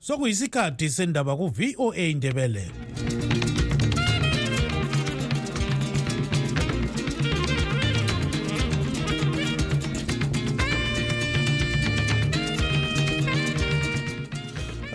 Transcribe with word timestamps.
sokuyisikhathi 0.00 0.88
sendaba 0.90 1.36
ku-voa 1.36 1.96
indebele 1.96 2.64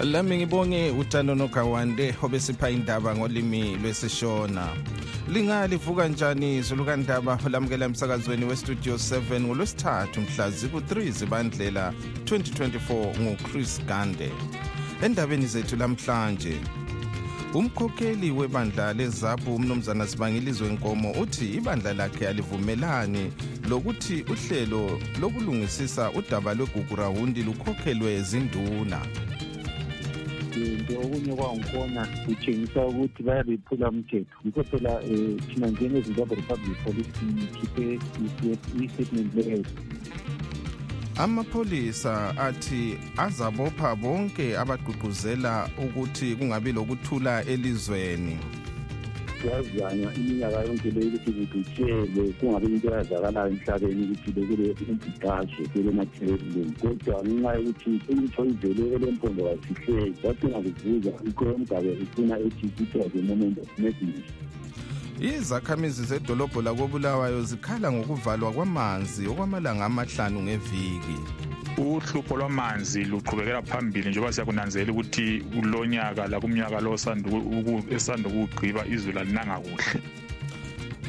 lami 0.06 0.38
ngibonge 0.38 0.92
utano 0.92 1.36
nogawande 1.36 2.16
obesipha 2.22 2.70
indaba 2.70 3.16
ngolimi 3.16 3.76
lwesishona. 3.76 4.70
Lingalivuka 5.34 6.08
njani 6.08 6.62
zulukandaba? 6.62 7.40
Lamukela 7.50 7.86
emsakazweni 7.86 8.46
westudio 8.46 8.96
7 8.96 9.42
ngolwesithathu 9.42 10.22
mhla 10.22 10.50
ziku-3 10.50 11.12
zibandlela 11.12 11.94
2024 12.26 13.20
nguchris 13.22 13.82
gande. 13.86 14.32
Endabeni 15.04 15.46
zethu 15.46 15.76
lamhlanje. 15.76 16.56
Umkhokheli 17.54 18.32
webandla 18.32 18.94
lezaphu 18.94 19.56
umnumzana 19.56 20.08
sibangilizwe 20.08 20.70
nkomo 20.70 21.12
uthi 21.12 21.46
ibandla 21.54 21.94
lakhe 21.94 22.28
alivumelani 22.28 23.32
lokuthi 23.70 24.26
uhlelo 24.34 25.00
lokulungisisa 25.22 26.12
udaba 26.12 26.54
lwegugu 26.54 26.96
rawundi 26.96 27.44
lukhokhelwe 27.44 28.22
zinduna. 28.22 29.00
Into 30.56 31.00
okunye 31.00 31.36
kwangikhona 31.36 32.08
kutshengisa 32.26 32.86
ukuthi 32.86 33.24
bayabephula 33.24 33.90
umthetho. 33.90 34.36
Yikho 34.46 34.64
phela 34.64 35.00
um 35.00 35.40
thina 35.40 35.68
njengezimbabwe 35.68 36.36
republic 36.36 36.78
police 36.84 37.10
sikhiphe 37.20 38.00
i-statement 38.84 39.36
leyo 39.36 39.66
amapholisa 41.18 42.38
athi 42.38 42.98
azabopha 43.18 43.96
bonke 43.96 44.58
abagqugquzela 44.58 45.70
ukuthi 45.78 46.36
kungabi 46.36 46.72
lokuthula 46.72 47.44
elizweni. 47.46 48.38
Kuyazanywa 49.42 50.14
iminyaka 50.16 50.60
yonke 50.68 50.92
leyo 50.92 51.08
ukuthi 51.08 51.32
kudutshele 51.32 52.24
kungabi 52.40 52.66
into 52.66 52.88
eyazakalayo 52.88 53.48
emhlabeni 53.48 54.04
ukuthi 54.04 54.32
bekule 54.36 54.76
umbhidazwe 54.92 55.64
kulematherileni 55.72 56.74
kodwa 56.82 57.24
ngenxa 57.24 57.52
yokuthi 57.56 58.12
into 58.12 58.42
ivele 58.52 58.96
elempondo 58.96 59.42
kasihleki 59.48 60.22
kwacina 60.22 60.60
kuvuza 60.66 61.12
ikho 61.28 61.46
emgabe 61.56 61.92
ifuna 62.04 62.36
ethi 62.40 62.66
it 62.84 62.96
was 62.96 63.12
a 63.16 63.22
moment 63.22 63.58
of 63.58 63.70
madness 63.80 64.28
izakhamizi 65.22 66.04
zedolobho 66.06 66.62
lakobulawayo 66.62 67.44
zikhala 67.44 67.92
ngokuvalwa 67.92 68.52
kwamanzi 68.52 69.28
okwamalanga 69.28 69.86
amahlanu 69.86 70.44
ngeviki. 70.44 71.18
Uhlupho 71.78 72.38
lwamanzi 72.38 73.04
luqhubekela 73.04 73.62
phambili 73.62 74.10
njengoba 74.10 74.34
siyakunanzelela 74.34 74.92
ukuthi 74.92 75.44
kulonyaka 75.54 76.28
lakumnyaka 76.28 76.80
lo 76.82 76.94
esanda 77.96 78.30
ukuwugqiba 78.30 78.86
izulu 78.88 79.20
alinanga 79.20 79.60
kuhle. 79.60 80.02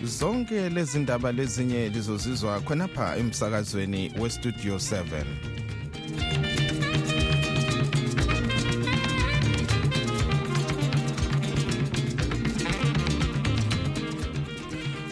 Zonke 0.04 0.68
lezi 0.68 0.98
ndaba 0.98 1.32
lezinye 1.32 1.88
lizozizwa 1.88 2.60
khonapha 2.60 3.16
emsakazweni 3.16 4.12
westudio 4.20 4.76
7 4.76 5.65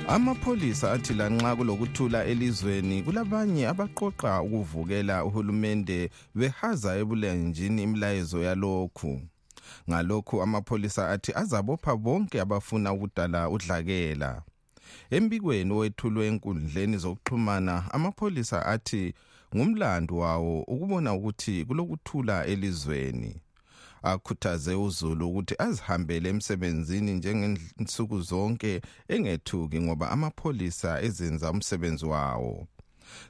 amapholisa 0.09 0.93
athi 0.93 1.15
lanxa 1.15 1.57
kulokuthula 1.57 2.25
elizweni 2.25 3.03
kulabanye 3.03 3.69
abaqoqa 3.69 4.43
ukuvukela 4.43 5.25
uhulumende 5.25 6.11
behaza 6.35 6.97
ebulenjini 7.01 7.83
imilayezo 7.83 8.43
yalokhu. 8.43 9.21
Ngalokhu 9.89 10.43
amapholisa 10.43 11.09
athi 11.11 11.33
azabopha 11.35 11.97
bonke 11.97 12.41
abafuna 12.41 12.93
ukudala 12.93 13.49
udlakela. 13.49 14.43
Embikweni 15.11 15.73
owethulwe 15.73 16.27
enkundleni 16.27 16.97
zokuxhumana 16.97 17.75
amapholisa 17.95 18.67
athi 18.67 19.15
ngumlando 19.57 20.17
wawo 20.17 20.63
ukubona 20.63 21.15
ukuthi 21.15 21.65
kulokuthula 21.65 22.47
elizweni. 22.47 23.44
Akhuthaze 24.13 24.75
uzulu 24.75 25.29
ukuthi 25.29 25.55
azihambele 25.59 26.29
emsebenzini 26.29 27.13
njengensuku 27.15 28.21
zonke 28.21 28.73
engethuki 29.15 29.79
ngoba 29.81 30.11
amapholisa 30.15 30.91
ezenza 31.07 31.51
umsebenzi 31.51 32.07
wawo. 32.13 32.67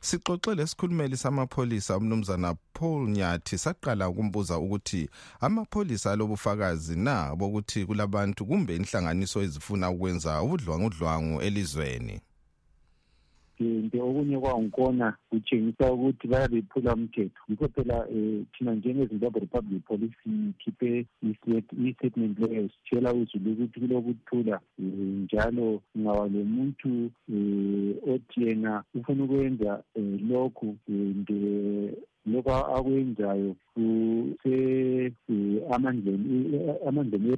Sixoxe 0.01 0.55
lesikhulumeli 0.55 1.17
samapholisa 1.17 1.97
umnumzana 1.97 2.55
Paul 2.73 3.09
Nyathi 3.09 3.59
saqala 3.59 4.09
ukumbuza 4.09 4.59
ukuthi 4.59 5.09
amapholisa 5.41 6.13
alobufakazi 6.13 6.97
na 6.97 7.37
bokuthi 7.37 7.87
kulabantu 7.87 8.47
kumbe 8.47 8.77
inhlanganiso 8.77 9.43
ezifuna 9.43 9.91
ukwenza 9.91 10.43
ubudlwangudlwangu 10.43 11.43
elizweni. 11.47 12.21
Into 13.65 13.99
okunye 14.09 14.39
kwangikhona 14.39 15.17
kutshengisa 15.31 15.93
ukuthi 15.93 16.29
bayabephula 16.29 16.95
umthetho. 16.95 17.41
Yikho 17.49 17.69
phela 17.69 18.07
um 18.09 18.47
thina 18.53 18.75
njengezimbabwe 18.75 19.41
republic 19.41 19.85
police 19.85 20.17
sikhiphe 20.23 21.07
i-statement 21.23 22.39
leyo 22.39 22.69
sitshela 22.69 23.13
uzulu 23.15 23.53
ukuthi 23.53 23.81
kulokuthula 23.81 24.61
um 24.79 25.23
njalo 25.25 25.83
ungaba 25.95 26.29
lomuntu 26.29 27.11
um 27.29 27.95
othi 28.13 28.43
yena 28.45 28.83
ufuna 28.95 29.25
ukwenza 29.25 29.83
um 29.97 30.19
lokhu 30.31 30.77
and 30.89 31.31
lokhu 32.27 32.51
akwenzayo 32.51 33.57
amandleni 35.75 36.61
amandleni 36.89 37.33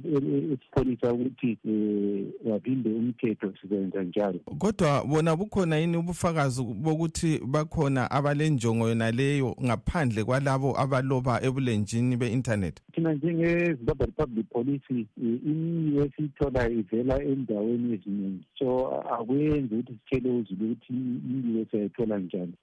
esipholisa 0.53 1.13
ukuthi 1.13 1.57
um 1.65 2.31
waphinde 2.45 2.89
umthetho 2.89 3.53
sikwenza 3.61 4.03
njalo. 4.03 4.39
Kodwa 4.59 5.03
bona 5.05 5.35
bukhona 5.35 5.77
yini 5.77 5.97
ubufakazi 5.97 6.63
bokuthi 6.63 7.39
bakhona 7.45 8.11
abalenjongo 8.11 8.87
yona 8.89 9.11
leyo 9.11 9.55
ngaphandle 9.63 10.23
kwalabo 10.23 10.79
abaloba 10.79 11.41
ebulenjini 11.43 12.17
be-internet 12.17 12.81
thina 12.97 13.13
njengezimbabwe 13.13 14.05
republic 14.05 14.45
police 14.49 15.05
imiyo 15.17 16.05
esiyithola 16.05 16.69
ivela 16.69 17.23
endaweni 17.23 17.93
eziningi 17.93 18.43
so 18.59 18.67
akwenzi 19.15 19.75
ukuthi 19.75 19.93
sitshele 19.93 20.29
uzulu 20.29 20.65
ukuthi 20.65 20.93
imiyo 20.93 21.65
siyayithola 21.71 22.17
njani. 22.17 22.53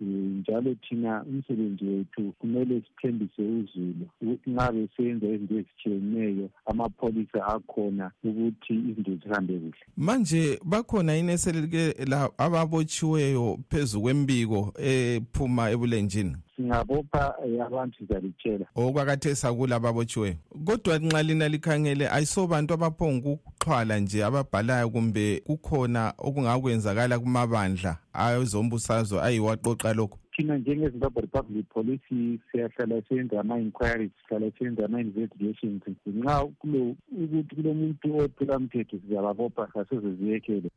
Njalo 0.40 0.74
thina 0.74 1.24
umsebenzi 1.24 1.84
wethu 1.84 2.13
kumele 2.22 2.82
sithembise 2.86 3.42
uzulu 3.42 4.06
ukuthi 4.22 4.50
nxa 4.50 4.72
besenza 4.72 5.26
izinto 5.26 5.54
ezitshiyeneyo 5.54 6.50
amapholisa 6.66 7.46
akhona 7.46 8.10
ukuthi 8.24 8.74
izinto 8.74 9.14
zihambe 9.22 9.58
kuhle. 9.58 9.84
Manje 9.96 10.60
bakhona 10.64 11.12
yini 11.12 11.32
eselike 11.32 11.94
ababotshiweyo 12.38 13.58
phezu 13.68 14.00
kwembiko 14.00 14.72
ephuma 14.76 15.70
ebulenjini? 15.70 16.36
Singabopha 16.56 17.34
abantu 17.66 17.98
sizalitshela 17.98 18.66
okwakathesa 18.74 19.54
kula 19.54 19.76
ababotshiweyo 19.76 20.36
kodwa 20.64 20.98
nxa 20.98 21.22
lina 21.22 21.48
likhangele 21.48 22.08
ayisobantu 22.08 22.74
abaphongukuxhwala 22.74 23.98
nje 23.98 24.24
ababhalayo 24.24 24.90
kumbe 24.90 25.42
kukhona 25.46 26.14
okungakwenzakala 26.18 27.18
kumabandla 27.18 27.98
awezombusazwe 28.12 29.22
ayiwaqoqa 29.22 29.92
lokhu 29.94 30.18
thina 30.36 30.58
njengezimbabwe 30.58 31.22
republic 31.22 31.66
police 31.68 32.38
siyahlala 32.52 33.02
senza 33.08 33.40
ama-inquiries 33.40 34.12
sihlala 34.22 34.50
senza 34.58 34.84
ama-investigations 34.84 35.82
nxa 36.06 36.44
ukuthi 36.44 37.54
kulomuntu 37.56 38.18
ophula 38.18 38.58
mthetho 38.58 38.98
sizababopha 38.98 39.68
saseze 39.72 40.12
ziyekele 40.14 40.70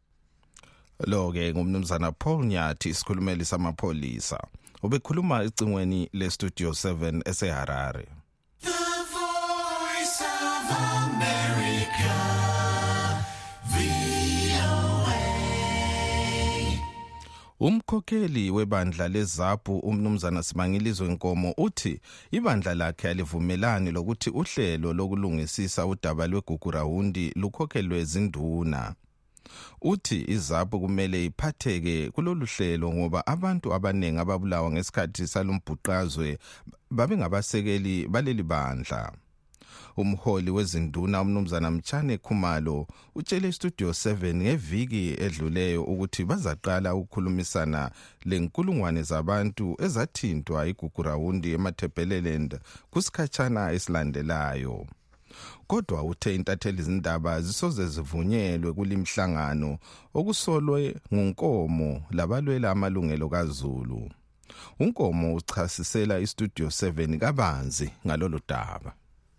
lo-ke 1.06 1.54
ngumnumzana 1.54 2.12
paul 2.12 2.46
nyathi 2.46 2.90
isikhulumeli 2.90 3.46
samapholisa. 3.46 4.40
Ubekhuluma 4.84 5.44
ecingweni 5.44 6.10
lestudio 6.14 6.70
7 6.70 7.22
eseharare. 7.30 8.08
The 8.62 8.70
voice 9.14 10.22
of 10.22 10.66
America, 11.04 12.16
VOA. 13.72 14.27
Umkhokheli 17.60 18.52
webandla 18.52 19.08
lezaphu 19.08 19.80
umnumzana 19.80 20.44
simangilizwe 20.44 21.08
nkomo 21.08 21.54
uthi 21.58 22.02
ibandla 22.32 22.74
lakhe 22.76 23.10
alivumelani 23.10 23.92
lokuthi 23.92 24.30
uhlelo 24.30 24.94
lokulungisisa 24.94 25.86
udaba 25.86 26.28
lwegugu 26.28 26.72
rawundi 26.72 27.32
lukhokhelwe 27.36 28.04
zinduna. 28.04 28.96
Uthi 29.82 30.26
izaphu 30.28 30.80
kumele 30.80 31.26
iphatheke 31.26 32.10
kulolu 32.10 32.46
hlelo 32.46 32.94
ngoba 32.94 33.28
abantu 33.28 33.74
abaningi 33.74 34.20
ababulawa 34.20 34.72
ngesikhathi 34.72 35.28
salombhuqazwe 35.28 36.38
babengabasekeli 36.92 38.08
baleli 38.08 38.44
bandla. 38.44 39.12
Umholi 39.98 40.52
wezinduna 40.52 41.22
umnumzana 41.22 41.72
mtshane 41.72 42.18
khumalo 42.18 42.88
utshele 43.16 43.50
istudio 43.50 43.90
7 43.90 44.36
ngeviki 44.36 45.16
edluleyo 45.26 45.84
ukuthi 45.84 46.26
bazaqala 46.26 46.96
ukukhulumisana 46.96 47.92
lenkulungwane 48.26 49.04
zabantu 49.04 49.76
ezathintwa 49.86 50.68
igugurawundi 50.68 51.52
emathebheleland 51.52 52.60
kusikhatshana 52.92 53.72
esilandelayo. 53.72 54.88
Kodwa 55.68 56.04
uthe 56.04 56.36
intatheli 56.36 56.80
izindaba 56.82 57.42
zisoze 57.42 57.86
zivunyelwe 57.94 58.74
kulimhlangano 58.78 59.72
okusolwe 60.20 60.96
ngunkomo 61.14 61.92
labalwela 62.18 62.68
amalungelo 62.72 63.28
kaZulu. 63.34 64.02
Unkomo 64.80 65.36
uchasisela 65.36 66.20
istudio 66.20 66.68
7 66.68 67.18
kabanzi 67.20 67.88
ngalolu 68.06 68.40
daba. 68.50 68.92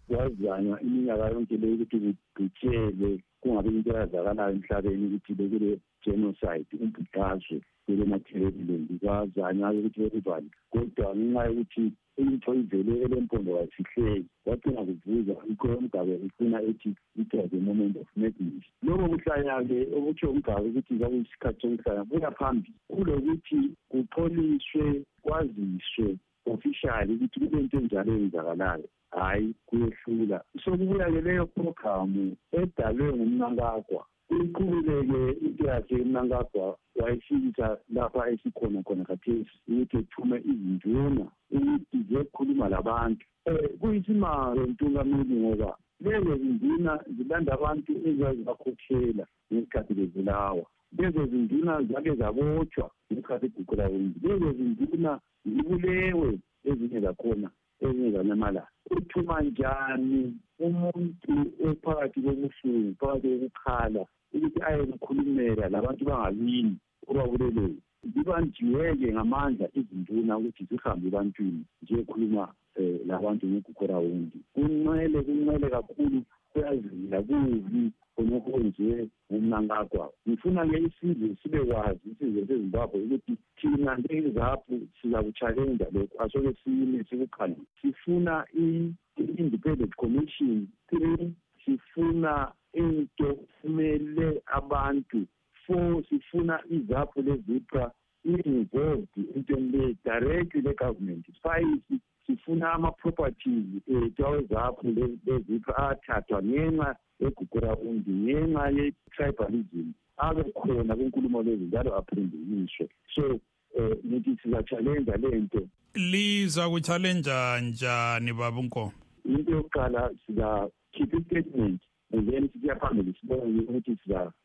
Kwazanywa 0.09 0.77
iminyaka 0.87 1.31
yonke 1.33 1.57
leyo 1.61 1.75
ukuthi 1.75 1.97
kugqitshelwe 2.05 3.11
kungabi 3.41 3.69
into 3.69 3.91
eyazakalayo 3.93 4.53
emhlabeni 4.57 5.05
ukuthi 5.07 5.33
bekule 5.39 5.71
genocide 6.03 6.73
umbhidazwe 6.85 7.57
kule 7.85 8.05
mathebelendi 8.11 8.95
kwazanywa 9.03 9.69
ukuthi 9.79 10.01
bekuvale 10.03 10.49
kodwa 10.73 11.09
ngenxa 11.17 11.45
yokuthi 11.47 11.85
into 12.23 12.55
ivele 12.61 12.93
elempondo 13.05 13.51
kayifihleki 13.57 14.29
kwacina 14.45 14.83
kuvuza 14.89 15.35
ikho 15.51 15.69
umgabe 15.81 16.15
icina 16.27 16.59
ethi 16.63 16.91
it 17.21 17.33
was 17.35 17.53
a 17.53 17.61
moment 17.69 17.97
of 17.97 18.09
madness. 18.17 18.65
Lokho 18.83 19.09
kuhlanya-ke 19.13 19.79
okutsho 19.97 20.31
umgabe 20.31 20.69
ukuthi 20.69 20.99
kwakuyisikhathi 20.99 21.61
sokuhlanya 21.61 22.05
buya 22.05 22.31
phambili 22.39 22.75
kulokuthi 22.93 23.61
kuxoliswe 23.91 24.87
kwaziswe 25.23 26.09
officially 26.47 27.15
ukuthi 27.15 27.41
kule 27.41 27.63
nto 27.63 27.77
enjalo 27.79 28.13
eyenzakalayo 28.13 28.89
hhayi 29.11 29.55
kuyehlula 29.67 30.39
sokubuya-ke 30.65 31.21
leyo 31.21 31.47
programu 31.47 32.37
edalwe 32.53 33.13
ngumnankagwa 33.17 34.03
iqhubile-ke 34.37 35.21
into 35.47 35.65
yakhe 35.67 35.97
umnankagwa 36.05 36.77
wayefikisa 37.01 37.79
lapha 37.95 38.31
esikhona 38.33 38.83
khona 38.83 39.05
khathesi 39.09 39.55
ukuthi 39.69 39.97
ethume 39.97 40.37
izinduna 40.51 41.27
ukuthi 41.57 41.97
ziyekhuluma 42.09 42.69
labantu. 42.69 43.25
Um 43.47 43.69
kuyisimanga 43.81 44.63
ntungameli 44.71 45.35
ngoba 45.41 45.71
lezo 46.05 46.37
zinduna 46.43 46.93
zilanda 47.17 47.53
abantu 47.55 47.93
ezazibakhokhela 48.09 49.25
ngesikhathi 49.53 49.93
bezulawa 49.99 50.65
lezo 50.99 51.27
zinduna 51.31 51.83
zake 51.83 52.13
zabotshwa 52.21 52.87
ngesikhathi 53.09 53.47
iguqulawundi 53.47 54.19
lezo 54.27 54.49
zinduna 54.59 55.13
zibulewe 55.51 56.31
ezinye 56.69 57.01
zakhona 57.01 57.49
ezinye 57.85 58.11
zanyamalala 58.15 58.63
uthuma 58.97 59.37
njani 59.43 60.23
umuntu 60.67 61.35
ophakathi 61.67 62.19
kobuhlungu 62.25 62.95
phakathi 63.01 63.29
kokukhala 63.29 64.03
ukuthi 64.35 64.59
ayekukhulumela 64.69 65.65
labantu 65.75 66.03
bangakini 66.09 66.75
obabuleleyo? 67.11 67.77
Zibanjiwe-ke 68.13 69.09
ngamandla 69.13 69.67
izinduna 69.79 70.39
ukuthi 70.39 70.63
zihambe 70.69 71.07
ebantwini 71.09 71.63
ziyekhuluma 71.87 72.45
um 72.81 72.99
labantu 73.09 73.45
ngegugurawundi 73.47 74.39
kuncele 74.55 75.19
kuncele 75.27 75.67
kakhulu 75.75 76.21
kuyazila 76.53 77.23
kubi 77.23 77.93
khonokho 78.17 78.51
kwenziwe 78.51 79.09
ngumnankagwa 79.33 80.13
ngifuna-ke 80.29 80.79
isizwe 80.87 81.37
sibe 81.43 81.61
kwazi 81.65 82.01
isizwe 82.13 82.47
sezimbabwe 82.47 83.01
ukuthi 83.03 83.35
thina 83.57 83.97
njengezaphu 83.97 84.75
sizakutshalenja 85.03 85.87
lokhu. 85.93 86.23
Asoke 86.23 86.55
sime 86.65 87.05
sikukhangele 87.05 87.67
sifuna 87.83 88.47
i-independent 88.65 89.95
commission 89.97 90.67
three 90.89 91.33
sifuna 91.65 92.53
into 92.73 93.35
kumele 93.63 94.43
abantu. 94.47 95.27
Four 95.67 96.03
sifuna 96.09 96.61
izaphu 96.71 97.23
lezipra 97.23 97.91
i-involved 98.25 99.09
entweni 99.37 99.69
le 99.73 99.97
directly 100.05 100.61
le-government. 100.63 101.25
Five 101.43 102.01
sifuna 102.29 102.73
ama-properties 102.73 103.65
ethu 103.89 104.27
awezaphu 104.27 104.87
lezipra 105.27 105.77
athathwa 105.89 106.43
ngenxa 106.43 106.97
yegugurawundi 107.21 108.11
ngenxa 108.11 108.71
ye-tribalism 108.77 109.89
abe 110.17 110.43
khona 110.45 110.97
kwinkulumo 110.97 111.43
lezi 111.43 111.65
njalo 111.65 111.97
aphindekiswe 111.99 112.89
so 113.15 113.41
um 113.79 113.95
ngithi 114.07 114.37
sizatshalenja 114.43 115.17
le 115.17 115.39
nto. 115.39 115.61
Liza 115.95 116.69
kutshalenja 116.71 117.61
njani 117.61 118.33
baba 118.33 118.61
unkomo? 118.61 118.93
Into 119.25 119.51
yokuqala 119.51 120.11
sizakhipha 120.27 121.17
i-statement 121.17 121.81
and 122.13 122.31
then 122.31 122.49
sisiya 122.49 122.77
phambili 122.77 123.15
sibone 123.21 123.61
ukuthi 123.61 123.97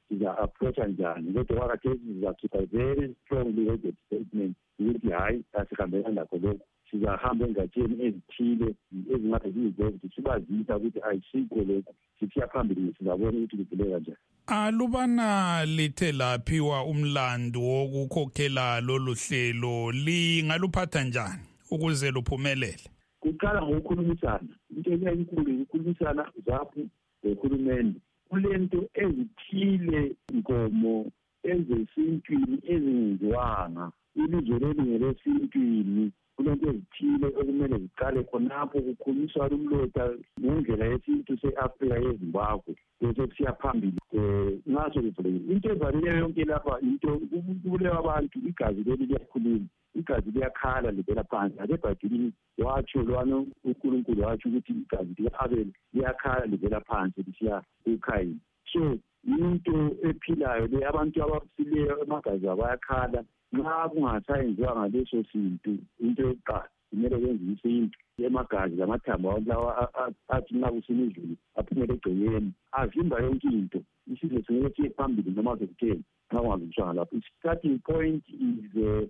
siza-approacha 0.09 0.87
njani. 0.87 1.33
Kodwa 1.33 1.57
kwakathesi 1.57 2.05
sizakhipha 2.05 2.61
very 2.71 3.15
strongly 3.25 3.67
worded 3.67 3.95
statement 4.05 4.57
ukuthi 4.79 5.09
hhayi 5.09 5.43
asihambelani 5.53 6.15
lakho 6.15 6.37
lokhu 6.37 6.65
sizahamba 6.93 7.45
engatsheni 7.47 8.05
ezithile 8.05 8.75
ezingade 9.13 9.49
ziyizokuthi 9.51 10.09
sibazisa 10.15 10.77
ukuthi 10.77 10.99
ayisikho 11.09 11.59
lokhu 11.69 11.93
sithiya 12.19 12.47
phambili 12.47 12.93
sizabona 12.97 13.37
ukuthi 13.37 13.57
kuvuleka 13.57 13.99
njani 13.99 14.17
alubana 14.47 15.65
lithe 15.65 16.11
laphiwa 16.11 16.85
umlando 16.85 17.61
wokukhokhela 17.61 18.81
lolu 18.81 19.13
hlelo 19.13 19.91
lingaluphatha 19.91 21.03
njani 21.03 21.43
ukuze 21.71 22.11
luphumelele? 22.11 22.85
Kuqala 23.19 23.61
ngokukhulumisana. 23.61 24.53
Into 24.75 24.91
eyayinkulu 24.91 25.61
ukukhulumisana 25.61 26.23
zaphulohulumende 26.45 27.99
kulento 28.29 28.89
ezithile 28.93 30.15
nkomo 30.33 31.11
ezesintwini 31.43 32.57
ezingenziwanga 32.73 33.91
ilizwe 34.15 34.59
lelingelesintwini 34.59 36.11
kulento 36.35 36.69
ezithile 36.69 37.27
okumele 37.39 37.77
ziqale 37.77 38.23
khonapho 38.23 38.77
kukhulunyiswa 38.81 39.47
lumlota 39.51 40.03
ngendlela 40.39 40.85
yesintu 40.85 41.37
se-afrika 41.41 41.97
yezimbabwe. 42.05 42.75
Bese 43.01 43.27
kusiya 43.27 43.53
phambili 43.61 43.99
um 44.13 44.61
ngaso 44.69 44.99
kuvulekile 45.01 45.53
into 45.53 45.69
evalileyo 45.71 46.17
yonke 46.17 46.43
lapha 46.45 46.79
into 46.81 47.11
kubulewa 47.29 47.99
abantu 47.99 48.39
igazi 48.49 48.83
leli 48.83 49.05
liyakhuluma 49.05 49.67
igazi 49.95 50.31
liyakhala 50.31 50.91
livela 50.91 51.23
phansi. 51.23 51.59
Ake 51.59 51.73
ebhayibhilini 51.73 52.33
watsho 52.57 53.01
lwana 53.01 53.45
unkulunkulu 53.63 54.21
watsho 54.23 54.49
ukuthi 54.49 54.71
igazi 54.71 55.13
lika-abeli 55.17 55.73
liyakhala 55.93 56.45
livela 56.45 56.79
phansi 56.81 57.23
lisiya 57.27 57.61
kukhayini 57.83 58.39
so 58.71 58.97
into 59.25 59.95
ephilayo 60.03 60.67
le 60.67 60.85
abantu 60.85 61.23
abafileyo 61.23 62.01
amagazi 62.03 62.47
abo 62.47 62.65
ayakhala 62.65 63.23
nxa 63.53 63.89
kungasayenziwa 63.89 64.75
ngaleso 64.75 65.23
sintu 65.31 65.77
into 65.99 66.21
yokuqala 66.21 66.69
kumele 66.89 67.17
kwenziwe 67.17 67.53
isintu. 67.53 67.99
Emagazi 68.17 68.75
lamathambo 68.75 69.31
abantu 69.31 69.49
lawa 69.49 69.89
athi 70.27 70.55
nxa 70.55 70.71
kusina 70.71 71.03
izulu 71.03 71.35
aphumele 71.55 71.93
egcekeni 71.93 72.51
avimba 72.71 73.19
yonke 73.19 73.47
into. 73.47 73.81
Isizwe 74.13 74.43
singeke 74.47 74.75
siye 74.75 74.89
phambili 74.89 75.31
noma 75.31 75.57
sekutheni 75.57 76.03
nxa 76.31 76.39
kungalungiswanga 76.41 76.93
lapho. 76.93 77.15
I-starting 77.17 77.79
point 77.79 78.23
is 78.29 78.75
um 78.75 79.09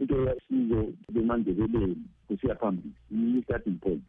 into 0.00 0.24
yasizo 0.24 0.92
lemandebeleni 1.14 1.96
kusiya 2.28 2.54
phambili. 2.54 2.94
I-starting 3.38 3.78
point. 3.80 4.02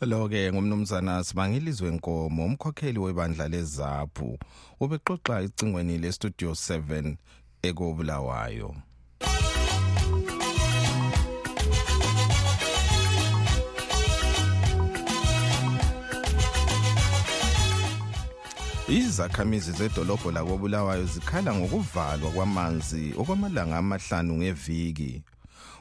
Lo-ke 0.00 0.52
ngumnumzana 0.52 1.24
sibangilizwe 1.24 1.90
nkomo 1.90 2.44
umkhokheli 2.46 2.98
webandla 2.98 3.48
lezaphu. 3.48 4.38
Ubexoxa 4.80 5.42
icingweni 5.42 5.98
lestudio 5.98 6.50
7 6.50 7.16
ekobulawayo. 7.68 8.74
Izakhamizi 18.88 19.72
zedolobho 19.72 20.30
lakobulawayo 20.30 21.04
zikhala 21.04 21.54
ngokuvalwa 21.54 22.30
kwamanzi 22.30 23.14
okwamalanga 23.18 23.76
amahlanu 23.76 24.34
ngeviki. 24.36 25.22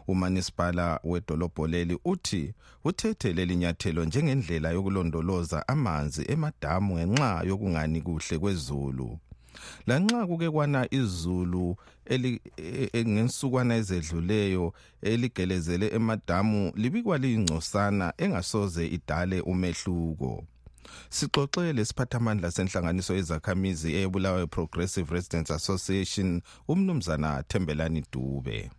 Umanisipala 0.07 0.99
wedolobho 1.03 1.67
leli 1.67 1.99
uthi 2.05 2.53
uthethe 2.83 3.33
leli 3.33 3.55
nyathelo 3.55 4.05
njengendlela 4.05 4.71
yokulondoloza 4.71 5.67
amanzi 5.67 6.31
emadamu 6.31 6.95
ngenxa 6.95 7.43
yokungani 7.47 8.01
kuhle 8.01 8.39
kwezulu. 8.39 9.19
Lanxa 9.87 10.27
kuke 10.27 10.49
kwana 10.49 10.87
izulu 10.93 11.75
ngensukwana 12.97 13.75
ezedluleyo 13.75 14.73
eligelezele 15.01 15.87
emadamu 15.87 16.73
libikwa 16.75 17.17
liyingcosana 17.17 18.13
engasoze 18.17 18.87
idale 18.87 19.41
umehluko. 19.41 20.43
Sixoxe 21.09 21.73
lesiphathamandla 21.73 22.51
senhlanganiso 22.51 23.15
yezakhamizi 23.15 23.93
eyebulawayo 23.95 24.47
progressive 24.47 25.13
residents 25.15 25.51
association 25.51 26.41
umnumzana 26.67 27.43
thembelani 27.43 28.03
dube. 28.11 28.69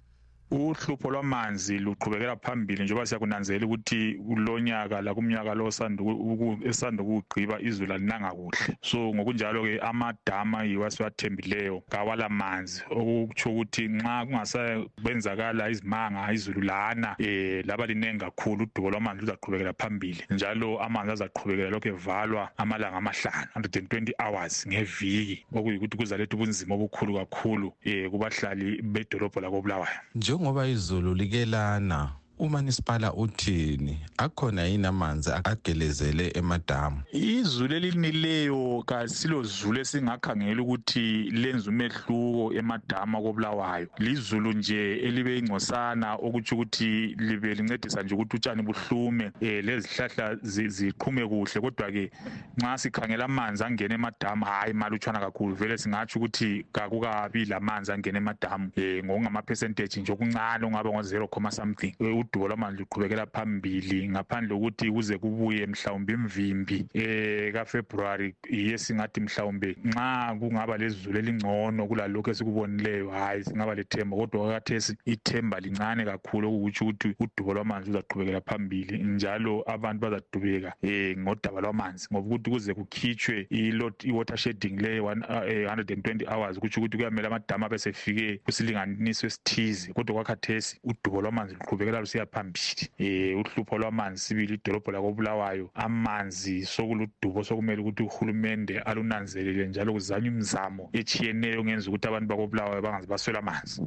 Uhlupho 0.54 1.10
lwamanzi 1.10 1.78
luqhubekela 1.78 2.36
phambili 2.36 2.84
njengoba 2.84 3.06
siyakunanzelela 3.06 3.66
ukuthi 3.66 4.14
kulonyaka 4.26 5.00
lakumnyaka 5.02 5.54
lo 5.54 5.68
esanda 5.68 7.02
ukuwugqiba 7.02 7.60
izulu 7.60 7.94
alinanga 7.94 8.30
kuhle. 8.30 8.76
So 8.82 8.98
ngokunjalo-ke 9.14 9.80
amadama 9.80 10.64
yiwo 10.64 10.86
asiwathembileyo 10.86 11.82
kawala 11.90 12.28
manzi 12.28 12.82
okutsho 12.90 13.50
ukuthi 13.50 13.88
nxa 13.88 14.26
kungasakwenzakala 14.26 15.70
izimanga 15.70 16.32
izulu 16.32 16.60
lana 16.60 17.16
um 17.18 17.62
laba 17.64 17.86
liningi 17.86 18.18
kakhulu 18.18 18.62
udubo 18.62 18.90
lwamanzi 18.90 19.20
luzaqhubekela 19.20 19.72
phambili. 19.72 20.22
Njalo 20.30 20.78
amanzi 20.82 21.12
azaqhubekela 21.12 21.70
lokhu 21.70 21.88
evalwa 21.88 22.50
amalanga 22.56 22.96
amahlanu 22.96 23.48
120 23.56 24.12
hours 24.18 24.66
ngeviki. 24.68 25.44
Okuyikuthi 25.52 25.96
kuzaletha 25.96 26.36
ubunzima 26.36 26.74
obukhulu 26.74 27.14
kakhulu 27.14 27.72
um 27.86 28.10
kubahlali 28.10 28.82
bedolobho 28.82 29.40
lakobulawayo. 29.40 29.98
Njengoba 30.44 30.66
izulu 30.66 31.14
likelana. 31.14 32.23
Umanisipala 32.38 33.12
uthini? 33.12 33.98
Akhona 34.18 34.62
yini 34.62 34.86
amanzi 34.86 35.30
agelezele 35.44 36.32
emadamu? 36.34 37.02
Izulu 37.12 37.74
elinileyo 37.74 38.82
kasilo 38.86 39.42
zulu 39.42 39.80
esingakhangela 39.80 40.62
ukuthi 40.62 41.30
lenza 41.30 41.70
umehluko 41.70 42.52
emadamu 42.54 43.18
akobulawayo 43.18 43.88
lizulu 43.98 44.52
nje 44.52 44.98
elibe 44.98 45.38
ingcosana 45.38 46.14
okutsho 46.14 46.54
ukuthi 46.54 47.14
libe 47.18 47.54
lincedisa 47.54 48.02
nje 48.02 48.14
ukuthi 48.14 48.36
utshani 48.36 48.62
buhlume 48.62 49.26
um 49.40 49.48
lezihlahla 49.62 50.36
ziqhume 50.42 51.26
kuhle. 51.26 51.60
Kodwa-ke 51.60 52.10
nxa 52.56 52.78
sikhangela 52.78 53.24
amanzi 53.24 53.64
angena 53.64 53.94
emadamu 53.94 54.44
hhayi 54.44 54.72
malutshwana 54.72 55.20
kakhulu. 55.20 55.54
Vele 55.54 55.78
singatsho 55.78 56.18
ukuthi 56.18 56.66
kakukabi 56.72 57.44
lamanzi 57.44 57.92
angena 57.92 58.18
emadamu 58.18 58.70
um 58.76 59.04
ngokungama-percentage 59.04 60.00
nje 60.00 60.12
okuncane 60.12 60.66
ongaba 60.66 60.90
ngo-zero 60.90 61.28
comma 61.28 61.50
something. 61.50 61.94
Udubo 62.24 62.48
lwamanzi 62.48 62.78
luqhubekela 62.78 63.26
phambili 63.26 64.08
ngaphandle 64.08 64.54
kokuthi 64.54 64.90
kuze 64.90 65.18
kubuye 65.18 65.66
mhlawumbe 65.66 66.12
imvimbi 66.12 66.86
eh 66.94 67.52
kaFebruary 67.52 68.34
yiye 68.50 68.78
singathi 68.78 69.20
mhlawumbe 69.20 69.76
nxa 69.84 70.36
kungaba 70.40 70.76
lezulu 70.76 71.18
elingcono 71.18 71.86
kulalokho 71.86 72.30
esikubonileyo 72.30 73.10
hayi 73.10 73.44
singaba 73.44 73.74
lethemba 73.74 74.16
kodwa 74.16 74.52
kathesi 74.52 74.96
ithemba 75.04 75.60
lincane 75.60 76.04
kakhulu 76.04 76.48
okukutsho 76.48 76.84
ukuthi 76.84 77.14
udubo 77.20 77.54
lwamanzi 77.54 77.90
luzaqhubekela 77.90 78.40
phambili 78.40 78.98
njalo 78.98 79.64
abantu 79.66 80.00
bazadubeka 80.00 80.72
eh 80.82 81.18
ngodaba 81.18 81.60
lwamanzi 81.60 82.08
ngoba 82.12 82.26
ukuthi 82.26 82.50
kuze 82.50 82.74
kukhitshwe 82.74 83.46
i-water 83.50 84.36
shedding 84.36 84.76
le 84.80 85.00
120 85.00 86.26
hours 86.32 86.58
kutsho 86.58 86.80
ukuthi 86.80 86.96
kuyamele 86.96 87.26
amadama 87.26 87.66
abesefike 87.66 88.40
kusilinganiso 88.44 89.26
esithize 89.26 89.92
kodwa 89.92 90.14
kwakhathesi 90.14 90.80
udubo 90.84 91.20
lwamanzi 91.22 91.54
luqhubekela 91.54 92.00
lusiya 92.14 92.26
phambili. 92.26 92.90
Eh 92.98 93.38
uhlupho 93.38 93.78
lwamanzi 93.78 94.20
sibili 94.20 94.54
idolobho 94.54 94.92
lakobulawayo 94.92 95.70
amanzi 95.74 96.66
sokuludubo 96.66 97.44
sokumele 97.44 97.82
ukuthi 97.82 98.02
uhulumende 98.02 98.78
alunanzelele 98.80 99.68
njalo 99.68 99.92
kuzanywe 99.92 100.28
imizamo 100.28 100.90
echiyeneyo 100.92 101.64
ngenza 101.64 101.88
ukuthi 101.88 102.08
abantu 102.08 102.28
bakobulawayo 102.28 102.82
bangaze 102.82 103.06
baswela 103.06 103.38
amanzi. 103.38 103.82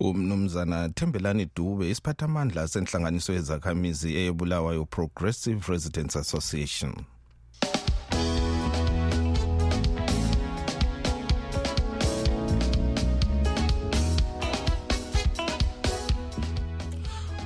Umnumzana 0.00 0.88
thembelani 0.88 1.48
dube 1.56 1.90
isiphathamandla 1.90 2.68
senhlanganiso 2.68 3.32
yezakhamizi 3.32 4.16
eyebulawayo 4.16 4.84
progressive 4.84 5.72
residents 5.72 6.16
association. 6.16 6.92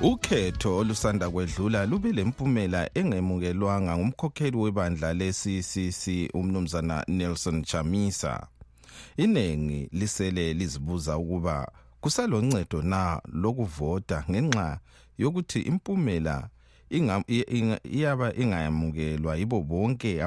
Ukhetho 0.03 0.77
olusanda 0.77 1.29
kwedlula 1.29 1.85
lube 1.85 2.11
lempumela 2.11 2.89
engemukelwanga 2.93 3.97
ngumkhokheli 3.97 4.57
webandla 4.57 5.13
le-ccc 5.13 6.29
umnumzana 6.33 7.03
nelson 7.07 7.63
chamisa. 7.63 8.47
Iningi 9.17 9.89
lisele 9.91 10.53
lizibuza 10.53 11.17
ukuba 11.17 11.71
kusaloncedo 12.01 12.81
na 12.81 13.21
lokuvota 13.33 14.23
ngenxa 14.29 14.79
yokuthi 15.17 15.59
impumela 15.61 16.49
iyaba 17.83 18.33
ingayamukelwa 18.35 19.35
yibo 19.37 19.61
bonke 19.61 20.23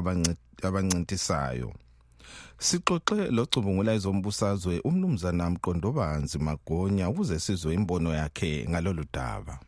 abancintisayo? 0.63 1.73
Sixoxe 2.59 3.31
locubungula 3.31 3.93
ezombusazwe 3.95 4.81
umnumzana 4.89 5.51
mqondobanzi 5.51 6.39
magonya 6.39 7.09
ukuze 7.09 7.39
sizwe 7.45 7.75
imbono 7.75 8.11
yakhe 8.15 8.67
ngalolu 8.71 9.05
daba. 9.13 9.59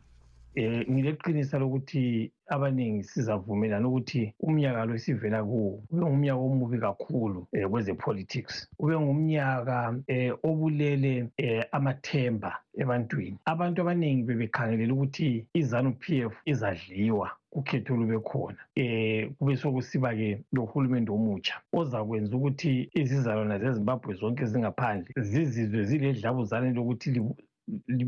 Eh 0.56 0.86
ngileqinisa 0.90 1.58
lokuthi 1.58 2.32
abaningi 2.48 3.04
sizavumelana 3.04 3.88
ukuthi 3.88 4.32
umnyaka 4.40 4.84
lo 4.88 4.94
esivela 4.94 5.44
kuwo 5.44 5.82
ube 5.90 6.00
ngumnyaka 6.00 6.40
omubi 6.40 6.78
kakhulu 6.78 7.46
eh, 7.52 7.68
kweze-politics. 7.70 8.68
Ube 8.78 8.94
ngumnyaka 9.00 9.98
eh, 10.06 10.32
obulele 10.42 11.28
eh, 11.36 11.64
amathemba 11.72 12.52
ebantwini. 12.80 13.38
Abantu 13.44 13.82
abaningi 13.82 14.22
bebekhangelela 14.22 14.94
ukuthi 14.94 15.46
izanu 15.54 15.92
p 15.92 16.04
f 16.32 16.34
izadliwa. 16.46 17.28
Ukhetho 17.58 17.96
lube 17.96 18.18
khona. 18.28 18.60
Eh 18.76 19.30
kube 19.38 19.56
sokusiba-ke 19.56 20.44
lohulumende 20.52 21.10
omutsha 21.12 21.56
ozakwenza 21.72 22.36
ukuthi 22.36 22.90
izizalwana 23.00 23.58
zezimbabwe 23.58 24.14
zonke 24.14 24.44
zingaphandle 24.46 25.08
zizizwe 25.16 25.84
ziledlabuzane 25.88 26.72
lokuthi 26.76 27.08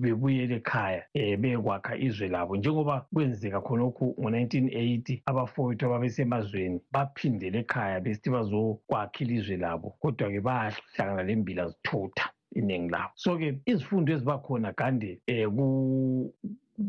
bebuyele 0.03 0.57
ekhaya 0.61 1.03
um 1.15 1.41
bekwakha 1.41 1.97
izwe 2.07 2.29
labo. 2.29 2.57
Njengoba 2.57 3.07
kwenzeka 3.13 3.61
khonokhu 3.61 4.05
ngo-1980 4.21 5.23
abafowethu 5.31 5.87
ababesemazweni 5.87 6.79
baphindele 6.93 7.59
ekhaya 7.65 8.01
besithi 8.05 8.31
bazokwakha 8.31 9.25
ilizwe 9.25 9.57
labo 9.57 9.89
kodwa-ke 10.01 10.41
bahlangana 10.41 11.23
lembila 11.29 11.69
zithutha 11.69 12.27
iningi 12.59 12.91
labo. 12.95 13.13
So-ke 13.15 13.49
izifundo 13.67 14.13
ezibakhona 14.13 14.73
gande 14.73 15.11
um 15.29 16.31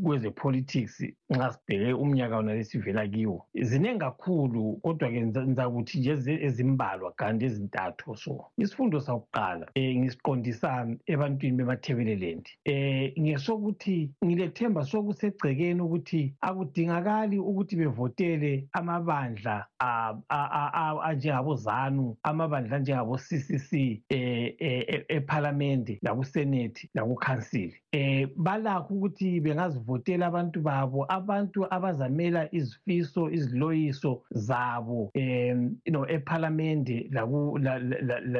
kweze-politics 0.04 1.04
nxa 1.30 1.52
sibheke 1.54 1.94
umnyaka 1.94 2.36
wona 2.36 2.54
lesivela 2.54 3.08
kiwo 3.08 3.46
ziningi 3.62 4.00
kakhulu 4.00 4.80
kodwa-ke 4.84 5.22
ngizakuthi 5.26 6.00
nje 6.00 6.34
ezimbalwa 6.48 7.12
kanti 7.12 7.46
ezintathu 7.46 8.16
so 8.16 8.46
isifundo 8.58 9.00
sakuqala 9.00 9.66
um 9.76 9.98
ngisiqondisa 10.00 10.70
ebantwini 11.06 11.58
bemathebeleland 11.58 12.46
um 12.72 13.24
ngesokuthi 13.24 13.98
ngilethemba 14.26 14.82
sokusegcekeni 14.86 15.82
ukuthi 15.82 16.34
akudingakali 16.42 17.38
ukuthi 17.40 17.76
bevotele 17.76 18.68
amabandla 18.74 19.68
anjengabozanu 21.10 22.18
amabandla 22.24 22.78
anjengabo-ccc 22.78 23.72
um 24.12 25.00
ephalamende 25.16 26.00
lakusenethi 26.02 26.90
lakukhansili 26.96 27.76
um 27.94 28.28
balakho 28.38 28.94
ukuthi 28.94 29.40
bengazivotela 29.80 30.28
abantu 30.28 30.62
babo 30.62 31.06
abantu 31.10 31.66
abazamela 31.70 32.48
izifiso 32.52 33.30
iziloyiso 33.30 34.22
zabo 34.32 35.12
um 35.16 35.78
you 35.86 35.92
know 35.92 36.06
ephalamende 36.08 37.10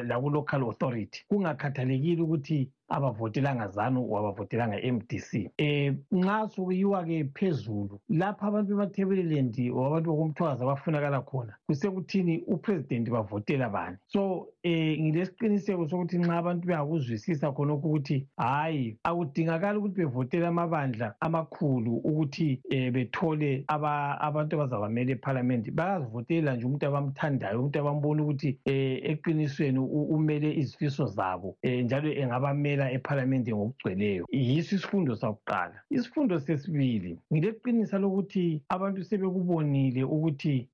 laku-local 0.08 0.64
authority. 0.64 1.24
Kungakhathalekile 1.30 2.22
ukuthi 2.22 2.70
abavotelanga 2.90 3.68
zanu 3.68 4.12
wabavotelanga 4.12 4.78
MDC 4.94 5.52
eh 5.58 5.94
nxa 6.12 6.50
sokuyiwa-ke 6.50 7.30
phezulu 7.34 8.00
lapha 8.10 8.48
abantu 8.48 8.70
bemathebeleland 8.70 9.56
wabantu 9.72 10.12
bokumthwakazi 10.12 10.64
abafunakala 10.64 11.22
khona 11.22 11.54
kusekuthini 11.68 12.44
upresident 12.48 13.10
bavotela 13.10 13.70
bani? 13.70 13.98
So 14.08 14.48
eh 14.64 15.00
ngilesiqiniseko 15.00 15.88
sokuthi 15.88 16.18
nxa 16.18 16.38
abantu 16.38 16.68
bengakuzwisisa 16.68 17.52
khonokho 17.52 17.88
ukuthi 17.88 18.28
hhayi 18.38 18.98
akudingakali 19.04 19.78
ukuthi 19.78 19.96
bevotele 19.96 20.48
amabandla 20.48 21.16
amakhulu 21.20 21.96
ukuthi 21.98 22.62
eh 22.70 22.92
bethole 22.92 23.64
abantu 23.68 24.56
abazabamela 24.56 25.12
ephalamende. 25.12 25.72
Bayazivotela 25.72 26.56
nje 26.56 26.66
umuntu 26.66 26.86
abamthandayo 26.86 27.60
umuntu 27.60 27.80
abambona 27.80 28.24
ukuthi 28.24 28.60
eh 28.66 29.00
eqinisweni 29.12 29.80
umele 29.80 30.50
izifiso 30.62 31.06
zabo 31.06 31.58
eh 31.62 31.84
njalo 31.86 32.10
engabamela 32.12 32.79
ukungena 32.80 32.92
ephalamende 32.92 33.52
ngokugcweleyo. 33.54 34.26
Yiso 34.32 34.76
isifundo 34.76 35.16
sakuqala. 35.16 35.82
Isifundo 35.90 36.40
sesibili 36.40 37.20
ngileqinisa 37.34 38.00
lokuthi 38.00 38.62
abantu 38.70 39.04
sebekubonile 39.04 40.04
ukuthi 40.04 40.68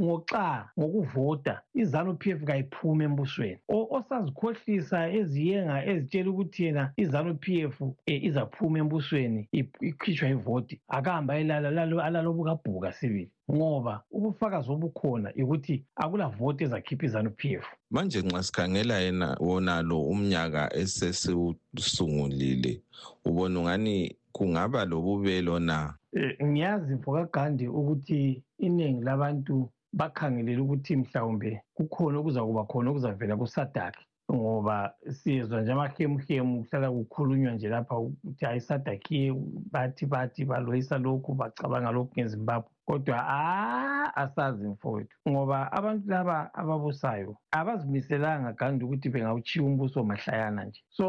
ngoxa 0.00 0.68
ngokuvota 0.78 1.60
izanu 1.74 2.14
p 2.14 2.30
f 2.30 2.44
kayiphume 2.44 3.04
embusweni. 3.04 3.58
Osazikhohlisa 3.68 5.10
eziyenga 5.18 5.84
ezitshela 5.86 6.30
ukuthi 6.30 6.64
yena 6.64 6.92
izanu 6.96 7.34
p 7.34 7.62
f 7.62 7.76
izaphuma 8.06 8.78
embusweni 8.78 9.48
ikhitshwa 9.52 10.28
ivoti 10.28 10.80
akahamba 10.88 11.38
elala 11.38 11.68
alalo 12.04 12.32
bukabhuka 12.32 12.92
sibili 12.92 13.30
ngoba 13.52 14.02
ubufakazi 14.10 14.70
obukhona 14.70 15.28
ukuthi 15.42 15.84
akula 15.96 16.28
voti 16.28 16.64
ezakhipha 16.64 17.06
izanu-p 17.06 17.40
f. 17.62 17.64
Manje 17.90 18.18
nxa 18.22 18.42
sikhangela 18.42 18.96
yena 19.04 19.36
wonalo 19.40 19.96
umnyaka 20.12 20.62
esesiwusungulile 20.82 22.72
ubona 23.24 23.60
ungani 23.60 24.16
kungaba 24.32 24.84
lobubelo 24.84 25.58
na? 25.58 25.94
Um 26.40 26.48
ngiyazi 26.50 26.94
mfokagandi 26.94 27.68
ukuthi 27.68 28.42
iningi 28.58 29.04
labantu 29.04 29.68
bakhangelele 29.92 30.60
ukuthi 30.62 30.96
mhlawumbe 30.96 31.50
kukhona 31.76 32.18
okuzakuba 32.18 32.64
khona 32.64 32.90
okuzavela 32.90 33.36
kusadaki 33.36 34.04
ngoba 34.32 34.94
siyezwa 35.10 35.60
nje 35.60 35.72
amahemuhemu 35.72 36.64
kuhlala 36.64 36.90
kukhulunywa 36.90 37.52
nje 37.52 37.68
lapha 37.68 37.98
ukuthi 37.98 38.44
hayi 38.44 38.60
sadakhiye 38.60 39.34
bathi 39.72 40.06
bathi 40.06 40.44
baloyisa 40.44 40.98
lokhu 40.98 41.34
bacabanga 41.34 41.90
lokhu 41.90 42.12
ngezimbabwe. 42.14 42.70
Kodwa 42.86 43.18
a 43.28 44.14
asazi 44.16 44.68
mfowethu. 44.68 45.16
Ngoba 45.28 45.72
abantu 45.72 46.08
laba 46.08 46.54
ababusayo 46.54 47.36
abazimiselanga 47.50 48.52
gandi 48.52 48.84
ukuthi 48.84 49.08
bengawuchiya 49.08 49.64
umbuso 49.64 50.04
mahlayana 50.04 50.64
nje. 50.64 50.80
So 50.88 51.06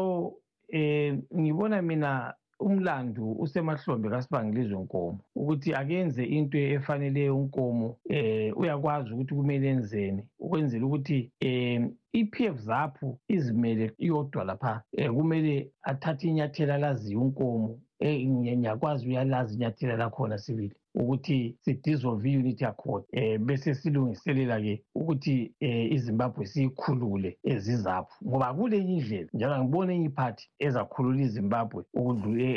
um 0.72 1.22
ngibona 1.40 1.82
mina 1.82 2.34
umlandu 2.60 3.32
usemahlombe 3.44 4.08
kasibangilizwe 4.10 4.78
nkomo 4.84 5.20
ukuthi 5.40 5.74
akenze 5.80 6.22
into 6.36 6.58
efaneleyo 6.58 7.36
unkomo 7.40 7.88
eh 8.16 8.58
uyakwazi 8.60 9.08
ukuthi 9.12 9.34
kumele 9.34 9.68
enzeni 9.74 10.22
ukwenzela 10.44 10.86
ukuthi 10.86 11.18
eh 11.40 11.80
i-PF 12.20 12.56
zaphu 12.68 13.18
izimele 13.28 13.86
iyodwa 14.04 14.44
lapha 14.44 14.82
eh 14.98 15.10
kumele 15.16 15.54
athathe 15.90 16.28
inyathela 16.28 16.74
alaziyo 16.74 17.20
unkomo 17.20 17.70
eh 18.00 18.28
ngiyakwazi 18.28 19.08
uyalazi 19.08 19.54
inyathela 19.54 19.96
lakhona 19.96 20.38
sibili 20.38 20.76
ukuthi 20.96 21.56
sidissolve 21.62 22.30
i-unity 22.30 22.64
accord 22.64 23.04
eh 23.12 23.38
bese 23.38 23.74
silungiselela 23.74 24.60
ke 24.60 24.74
ukuthi 24.94 25.52
eh 25.60 25.92
iZimbabwe 25.92 26.46
siyikhulule 26.46 27.38
ezizapho 27.44 28.14
ngoba 28.26 28.54
kulenye 28.54 28.96
indlela 28.96 29.28
njalo 29.34 29.54
angibone 29.54 29.94
enye 29.94 30.06
iphathi 30.06 30.44
ezakhulula 30.66 31.22
iZimbabwe 31.22 31.80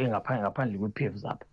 engaphandle 0.04 0.42
ngaphandle 0.42 0.78
kwe-PF 0.80 1.16
zapho 1.24 1.46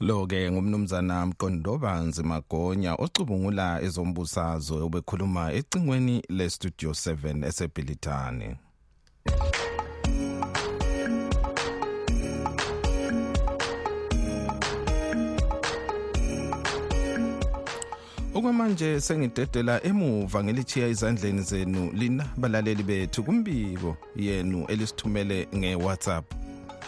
lo-ke 0.00 0.50
ngumnumzana 0.52 1.26
mqondobanzi 1.26 2.22
magonya 2.22 2.92
ocubungula 3.04 3.66
ezombusazwe 3.86 4.76
obekhuluma 4.86 5.42
ecingweni 5.58 6.16
le-studio 6.36 6.90
7 6.90 7.46
esebhilitane 7.48 8.48
okwamanje 18.36 19.00
sengidedela 19.00 19.84
emuva 19.84 20.44
ngelichiya 20.44 20.88
izandleni 20.88 21.42
zenu 21.42 21.92
lina 21.92 22.24
balaleli 22.36 22.82
bethu 22.82 23.24
kumbiko 23.24 23.96
yenu 24.16 24.66
elisithumele 24.68 25.48
nge-whatsapp. 25.56 26.35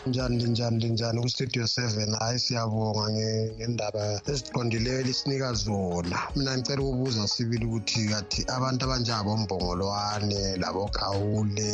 Njani 0.09 0.37
linjani 0.39 0.79
linjani 0.79 1.21
kustudio 1.21 1.67
seven 1.67 2.15
hhayi 2.15 2.39
siyabonga 2.39 3.05
nge- 3.13 3.51
ngendaba 3.57 4.21
eziqondileyo 4.31 5.01
elisinika 5.01 5.53
zona 5.53 6.19
mina 6.37 6.57
ngicela 6.57 6.83
ukubuza 6.83 7.29
sibili 7.29 7.65
ukuthi 7.67 8.09
kathi 8.09 8.41
abantu 8.57 8.85
abanjengabombongolwane 8.85 10.57
labokhawule 10.57 11.73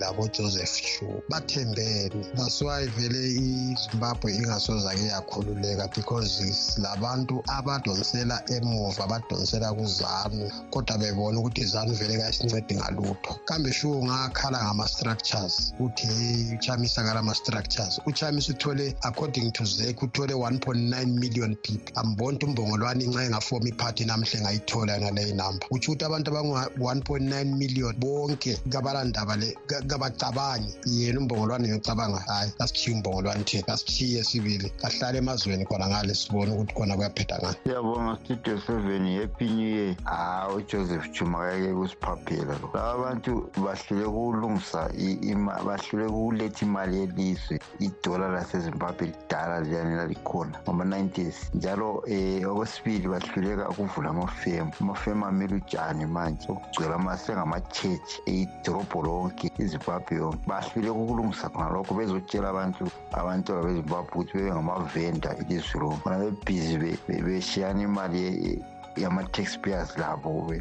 labojoseph 0.00 0.76
chu 0.82 1.06
bathembeni 1.30 2.20
that's 2.36 2.62
why 2.62 2.86
vele 2.96 3.22
izimbabwe 3.30 4.32
ingasozake 4.34 5.06
yakhululeka 5.06 5.88
because 5.96 6.80
labantu 6.80 7.42
abadonsela 7.46 8.36
emuva 8.56 9.06
badonsela 9.06 9.72
kuzanu 9.74 10.50
kodwa 10.70 10.98
bebona 10.98 11.38
ukuthi 11.40 11.60
izanu 11.60 11.92
vele 11.94 12.18
kayisincedi 12.18 12.74
ngalutho. 12.74 13.32
Kambe 13.44 13.72
shuwo 13.72 14.04
ngakhala 14.04 14.64
ngama-structures 14.64 15.74
uthi 15.80 16.06
hey 16.06 16.54
uchamisa 16.54 17.02
kalama-structures 17.66 18.00
uchamisa 18.06 18.52
uthole 18.52 18.94
according 19.02 19.50
to 19.52 19.64
zek 19.64 20.02
uthole 20.02 20.34
1.9 20.34 21.06
million 21.18 21.56
people. 21.56 21.92
Amboni 21.94 22.36
ukuthi 22.36 22.46
umbongolwane 22.46 23.04
inxa 23.04 23.24
engafoma 23.24 23.68
iphathi 23.68 24.04
namhle 24.04 24.38
engayithola 24.38 25.00
ngaleyi 25.00 25.32
namba 25.34 25.66
utsho 25.70 25.92
ukuthi 25.92 26.04
abantu 26.04 26.30
abangu-1.9 26.30 27.44
million 27.56 27.94
bonke 27.98 28.56
kabalandaba 28.68 29.36
le 29.36 29.56
ka- 29.66 29.82
kabacabangi. 29.82 30.74
Yena 30.86 31.20
umbongolwane 31.20 31.68
ngiyocabanga 31.68 32.18
hhayi 32.18 32.52
kasithiye 32.58 32.96
umbongolwane 32.96 33.44
thina 33.44 33.62
kasithiye 33.62 34.24
sibili. 34.24 34.70
Kahlale 34.70 35.18
emazweni 35.18 35.64
khona 35.66 35.88
ngale 35.88 36.14
sibone 36.14 36.52
ukuthi 36.52 36.74
khona 36.74 36.96
kuyaphetha 36.96 37.38
ngani. 37.38 37.56
Siyabonga 37.64 38.18
studio 38.24 38.60
seven 38.66 39.20
happy 39.20 39.44
new 39.48 39.68
year. 39.76 39.96
Hayi 40.04 40.54
ujoseph 40.56 41.10
juma 41.12 41.38
kake 41.38 41.72
kusiphaphela 41.74 42.58
lo 42.62 42.70
laba 42.74 42.98
bantu 43.04 43.50
bahlule 43.56 44.04
ukulungisa 44.04 44.90
i- 44.98 45.18
ima- 45.30 45.62
bahlule 45.64 46.06
ukuletha 46.06 46.66
imali 46.66 46.96
yelizwe. 47.00 47.45
Idola 47.78 48.28
lasezimbabwe 48.28 49.06
lidala 49.06 49.60
liyani 49.60 49.94
lalikhona 49.96 50.58
ngama-90s 50.64 51.36
njalo 51.54 52.02
um 52.06 52.44
okwesibili 52.50 53.08
bahluleka 53.08 53.68
ukuvula 53.68 54.10
amafemu. 54.10 54.72
Amafemu 54.80 55.26
amele 55.26 55.54
utshani 55.56 56.06
manje 56.06 56.46
okugcwele 56.52 56.94
amasengama-chechi 56.94 58.22
idorobho 58.26 59.02
lonke 59.02 59.50
izimbabwe 59.58 60.16
yonke. 60.16 60.38
Bahluleka 60.46 60.92
ukulungisa 60.92 61.48
khona 61.48 61.70
lokho 61.70 61.94
bezotshela 61.94 62.48
abantu 62.50 62.84
abantwana 63.12 63.62
bezimbabwe 63.62 64.10
ukuthi 64.12 64.32
bebe 64.38 64.50
ngamavenda 64.52 65.30
ilizwe 65.40 65.80
lonke. 65.80 66.02
Bona 66.04 66.18
bebhizi 66.18 66.76
be- 66.78 66.98
be- 67.08 67.22
beshiyana 67.22 67.82
imali 67.82 68.62
yama-taxpayers 68.96 69.98
labo 69.98 70.52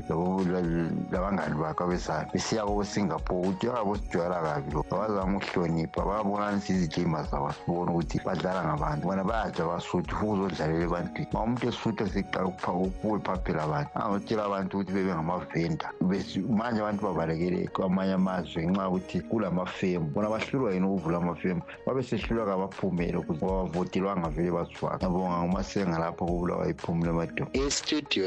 labangani 1.12 1.56
bakho 1.56 1.84
abezayo 1.84 2.28
besiya 2.34 2.66
kobo-singapore 2.66 3.48
ukuthi 3.48 3.68
angabosijwayela 3.68 4.42
kabi 4.42 4.72
lo 4.74 4.86
abazama 4.92 5.38
ukuhlonipha 5.38 6.02
bayabonaniswa 6.06 6.76
izidlima 6.76 7.24
zabo 7.24 7.52
sibone 7.52 7.92
ukuthi 7.92 8.20
badlala 8.26 8.62
ngabantu. 8.64 9.08
Bona 9.08 9.24
bayajwa 9.24 9.68
basuthi 9.68 10.12
ufuna 10.14 10.44
ukuzodlalela 10.46 10.86
ebantwini. 10.86 11.30
Ma 11.34 11.44
umuntu 11.44 11.68
esuthi 11.68 12.04
seqala 12.14 12.48
ukuwe 12.48 13.20
phaphela 13.20 13.64
abantu. 13.64 13.90
Angotshela 13.96 14.44
abantu 14.46 14.72
ukuthi 14.78 14.92
bebe 14.94 15.14
ngamavenda. 15.14 15.88
Manje 16.58 16.80
abantu 16.82 17.02
babalekele 17.08 17.68
kwamanye 17.74 18.14
amazwe 18.14 18.64
ngenxa 18.64 18.84
yokuthi 18.84 19.18
kulamafemu. 19.30 20.06
Bona 20.14 20.30
bahlulwa 20.30 20.74
yini 20.74 20.86
ukuvula 20.88 21.18
amafemu? 21.18 21.62
Babe 21.86 22.04
sehlulwa 22.04 22.46
kabaphumele 22.46 23.18
ukuze 23.18 23.46
bavotelwanga 23.46 24.30
vele 24.30 24.52
baswaka 24.52 24.98
ngabonga 24.98 25.38
ngumasenga 25.42 26.00
lapho 26.00 26.26
kubulawa 26.26 26.70
iphumule 26.70 27.10
emadoda 27.10 27.46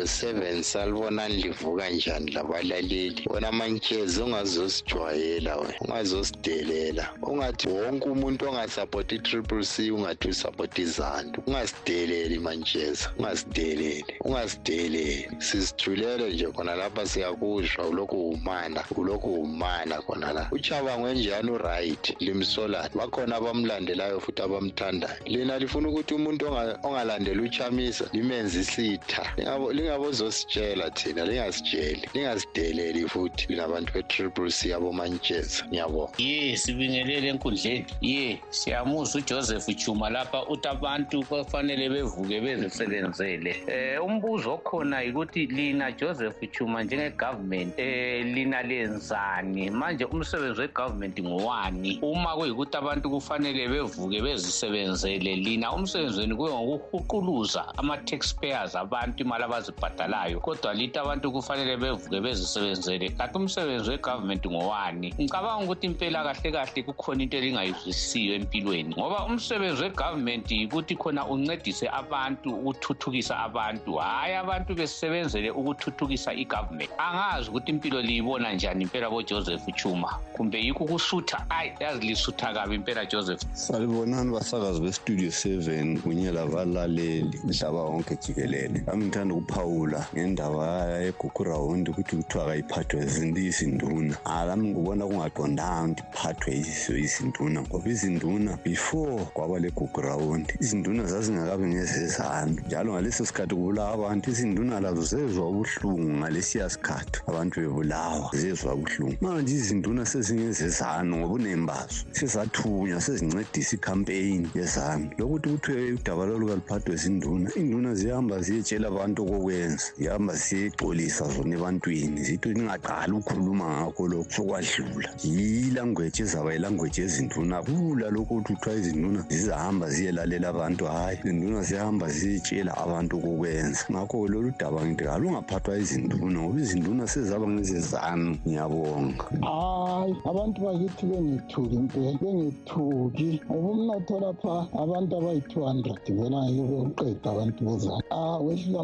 istudio 0.04 0.32
7 0.40 0.62
salibona 0.62 1.28
livuka 1.28 1.90
njani 1.90 2.30
labalaleli? 2.30 3.22
Wena 3.30 3.52
mantshezi 3.52 4.22
ungazosijwayela 4.22 5.56
wena 5.56 5.74
ungazosidelela. 5.80 7.08
Ungathi 7.22 7.68
wonke 7.68 8.08
umuntu 8.08 8.48
ongasapoti 8.48 9.14
i-triple 9.14 9.64
c 9.64 9.90
ungathi 9.90 10.28
usapoti 10.28 10.82
izantu 10.82 11.42
ungasideleli 11.46 12.38
mantsheza 12.38 13.10
ungasideleli 13.18 14.04
ungasideleli. 14.20 15.28
Sizithulele 15.38 16.32
nje 16.32 16.46
khona 16.46 16.74
lapha 16.74 17.06
siyakuzwa 17.06 17.86
ulokhu 17.88 18.28
umana 18.30 18.84
ulokhu 18.96 19.34
umana 19.34 20.02
khona 20.02 20.32
la. 20.32 20.48
Uchabangwe 20.52 21.14
njani 21.14 21.50
uright? 21.50 22.14
Limsolani. 22.20 22.88
Bakhona 22.94 23.36
abamlandelayo 23.36 24.20
futhi 24.20 24.42
abamthandayo. 24.42 25.14
Lina 25.26 25.58
lifuna 25.58 25.88
ukuthi 25.88 26.14
umuntu 26.14 26.46
onga- 26.46 26.78
ongalandeli 26.82 27.40
uchamisa 27.40 28.04
limenze 28.12 28.60
isitha. 28.60 29.22
Lingabo- 29.36 29.72
lingabozositshela 29.88 30.90
thina 30.90 31.24
lingasitsheli 31.24 32.08
lingasideleli 32.14 33.08
futhi 33.08 33.46
lingabantu 33.48 33.92
be-triple 33.92 34.50
c 34.50 34.72
abomantsheza 34.74 35.64
ngiyabonga 35.66 36.12
ye 36.18 36.56
sibingelele 36.56 37.28
enkundleni. 37.28 37.86
Ye 38.00 38.40
siyamuzwa 38.50 39.20
ujoseph 39.20 39.76
chuma 39.76 40.10
lapha 40.10 40.46
uthi 40.46 40.68
abantu 40.68 41.24
kufanele 41.24 41.88
bevuke 41.88 42.40
bezisebenzele 42.40 43.56
eh 43.66 44.04
umbuzo 44.04 44.54
okhona 44.54 45.00
yikuthi 45.00 45.46
lina 45.46 45.92
joseph 45.92 46.36
chuma 46.52 46.84
njenge-government 46.84 47.78
eh 47.78 48.24
lina 48.24 48.62
lenzani? 48.62 49.70
Manje 49.70 50.04
umsebenzi 50.04 50.60
we-government 50.60 51.20
ngowani? 51.20 51.98
Uma 52.02 52.36
kuyikuthi 52.36 52.76
abantu 52.76 53.10
kufanele 53.10 53.68
bevuke 53.68 54.20
bezisebenzele 54.22 55.36
lina 55.36 55.72
umsebenzi 55.72 56.20
wenu 56.20 56.36
kuye 56.36 56.52
ngokuhuquluza 56.52 57.72
ama-taxpayers 57.78 58.76
abantu 58.76 59.22
imali 59.22 59.44
abazi 59.44 59.72
elikubhadalayo 59.78 60.40
kodwa 60.40 60.74
lithi 60.74 60.98
abantu 60.98 61.32
kufanele 61.32 61.76
bevuke 61.76 62.20
bezisebenzele. 62.20 63.10
Kanti 63.10 63.38
umsebenzi 63.38 63.90
wegovernment 63.90 64.46
ngowani? 64.46 65.14
Ngicabanga 65.20 65.64
ukuthi 65.64 65.86
impela 65.86 66.22
kahle 66.22 66.52
kahle 66.52 66.82
kukhona 66.82 67.22
into 67.22 67.36
elingayizwisisiyo 67.36 68.34
empilweni 68.34 68.94
ngoba 68.94 69.26
umsebenzi 69.26 69.82
wegovernment 69.82 70.50
yikuthi 70.50 70.96
khona 70.96 71.26
uncedise 71.26 71.88
abantu 71.88 72.50
ukuthuthukisa 72.50 73.38
abantu. 73.38 73.96
Hhayi 73.96 74.34
abantu 74.34 74.74
besebenzele 74.74 75.50
ukuthuthukisa 75.50 76.34
igovernment. 76.34 76.90
Angazi 76.98 77.50
ukuthi 77.50 77.70
impilo 77.70 78.02
liyibona 78.02 78.52
njani 78.52 78.82
impela 78.84 79.10
bojoseph 79.10 79.66
chuma 79.76 80.18
kumbe 80.32 80.58
yikho 80.58 80.84
ukusutha. 80.84 81.46
Ayi 81.50 81.72
yazi 81.80 82.06
lisutha 82.06 82.52
kabi 82.54 82.74
impela 82.74 83.06
joseph. 83.06 83.42
Salibonani 83.52 84.32
basakazi 84.32 84.80
bestudio 84.80 85.30
seven 85.30 85.98
kunye 86.00 86.32
labalaleli 86.32 87.40
mhlaba 87.44 87.82
wonke 87.82 88.16
jikelele. 88.16 88.82
Ami 88.86 89.04
ngithanda 89.04 89.34
ukuphawula 89.58 90.06
ngendaba 90.14 90.86
yegugurawundi 91.02 91.90
ukuthi 91.90 92.16
kuthiwa 92.16 92.46
kayiphathwe 92.46 93.02
izinduna. 93.48 94.16
Alami 94.24 94.68
ngibona 94.70 95.04
kungaqondanga 95.06 96.02
ukuthi 96.02 96.02
iphathwe 96.14 96.52
yizo 96.54 96.96
izinduna 96.96 97.62
ngoba 97.62 97.88
izinduna 97.90 98.58
before 98.64 99.24
kwaba 99.34 99.58
legugurawundi 99.58 100.54
izinduna 100.60 101.02
zazingakabi 101.04 101.66
ngezezanu. 101.66 102.56
Njalo 102.66 102.92
ngaleso 102.92 103.26
sikhathi 103.26 103.54
kubulawa 103.54 103.94
abantu 103.94 104.30
izinduna 104.30 104.80
lazo 104.80 105.02
zezwa 105.02 105.48
ubuhlungu 105.50 106.10
ngalesiya 106.18 106.70
sikhathi 106.70 107.20
abantu 107.26 107.60
bebulawa 107.60 108.30
zezwa 108.34 108.74
ubuhlungu. 108.74 109.16
Manje 109.20 109.54
izinduna 109.54 110.06
sezingezezanu 110.06 111.16
ngobunembi 111.16 111.66
bazo 111.66 112.04
sezathunywa 112.12 113.00
sezincedisa 113.00 113.76
ikhampeyini 113.76 114.48
yezanu. 114.54 115.10
Lokuthi 115.18 115.48
kuthiwe 115.48 115.92
udaba 115.92 116.26
lolu 116.26 116.46
kaluphathwe 116.46 116.96
zinduna 116.96 117.50
induna 117.56 117.94
ziyahamba 117.94 118.40
ziyetshela 118.40 118.88
abantu 118.88 119.26
okokwenza 119.48 119.92
zihamba 119.98 120.34
ziyexolisa 120.34 121.24
zona 121.32 121.54
ebantwini 121.56 122.20
zithi 122.26 122.48
ningaqali 122.54 123.12
ukukhuluma 123.12 123.66
ngakho 123.80 124.04
lokhu 124.12 124.32
sokwadlula. 124.32 125.08
Yilangweji 125.24 126.22
ezaba 126.22 126.52
yilangweji 126.52 127.00
ezinduna 127.06 127.62
kula 127.62 128.06
lokhu 128.10 128.34
ukuthi 128.34 128.54
kuthiwa 128.54 128.76
izinduna 128.80 129.20
zizahamba 129.28 129.86
ziyelalela 129.94 130.48
abantu 130.48 130.84
hhayi 130.84 131.18
izinduna 131.24 131.62
ziyahamba 131.68 132.06
ziyetshela 132.16 132.72
abantu 132.84 133.12
okokwenza 133.18 133.84
ngakho 133.92 134.28
lolu 134.32 134.50
daba 134.60 134.80
ngithi 134.86 135.04
kalungaphathwa 135.08 135.78
izinduna 135.82 136.38
ngoba 136.40 136.60
izinduna 136.60 137.04
sezaba 137.12 137.46
ngezezanu 137.48 138.30
ngiyabonga. 138.46 139.24
Hayi 139.48 140.12
abantu 140.30 140.58
bakithi 140.64 141.04
bengethuki 141.10 141.74
impela 141.80 142.12
bengethuki 142.22 143.30
ngoba 143.48 143.68
umnotho 143.72 144.14
lapha 144.24 144.54
abantu 144.82 145.12
abayi-two 145.18 145.64
hundred 145.68 146.00
vela 146.16 146.38
ngeke 146.44 146.64
bewuqeda 146.70 147.28
abantu 147.32 147.60
bezana 147.66 148.02
ah 148.10 148.38
wehlile 148.44 148.78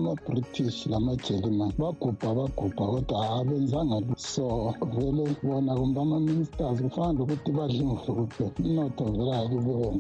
ama-british 0.55 0.87
lama-german 0.87 1.73
bagubha 1.79 2.35
bagubha 2.35 2.85
kodwa 2.87 3.40
abenzanga 3.40 3.99
so 4.17 4.75
vele 4.95 5.25
bona 5.43 5.75
kumbe 5.75 6.01
ama-ministers 6.01 6.79
kufanele 6.83 7.23
ukuthi 7.23 7.51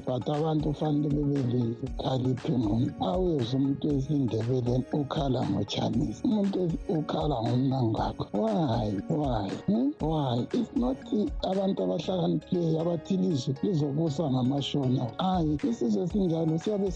but 0.06 0.28
abantu 0.28 0.68
kufanele 0.70 1.18
umuntu 3.54 3.88
ukhala 5.00 5.40
umuntu 6.24 6.60
ukhala 6.88 7.36
ngomnangakho 7.42 8.24
why 8.32 8.86
why 9.08 9.50
hmm? 9.66 9.90
why? 10.00 10.46
It's 10.52 10.70
not 10.76 10.96
abantu 11.42 11.82
abahlakaniphileyo 11.82 12.80
abathi 12.80 13.14
ilizwe 13.14 13.54
lizobusa 13.62 14.30
ngamashona. 14.30 15.06
Hayi 15.18 15.58
isizwe 15.70 16.02
esinjalo 16.04 16.58
siyabe 16.58 16.88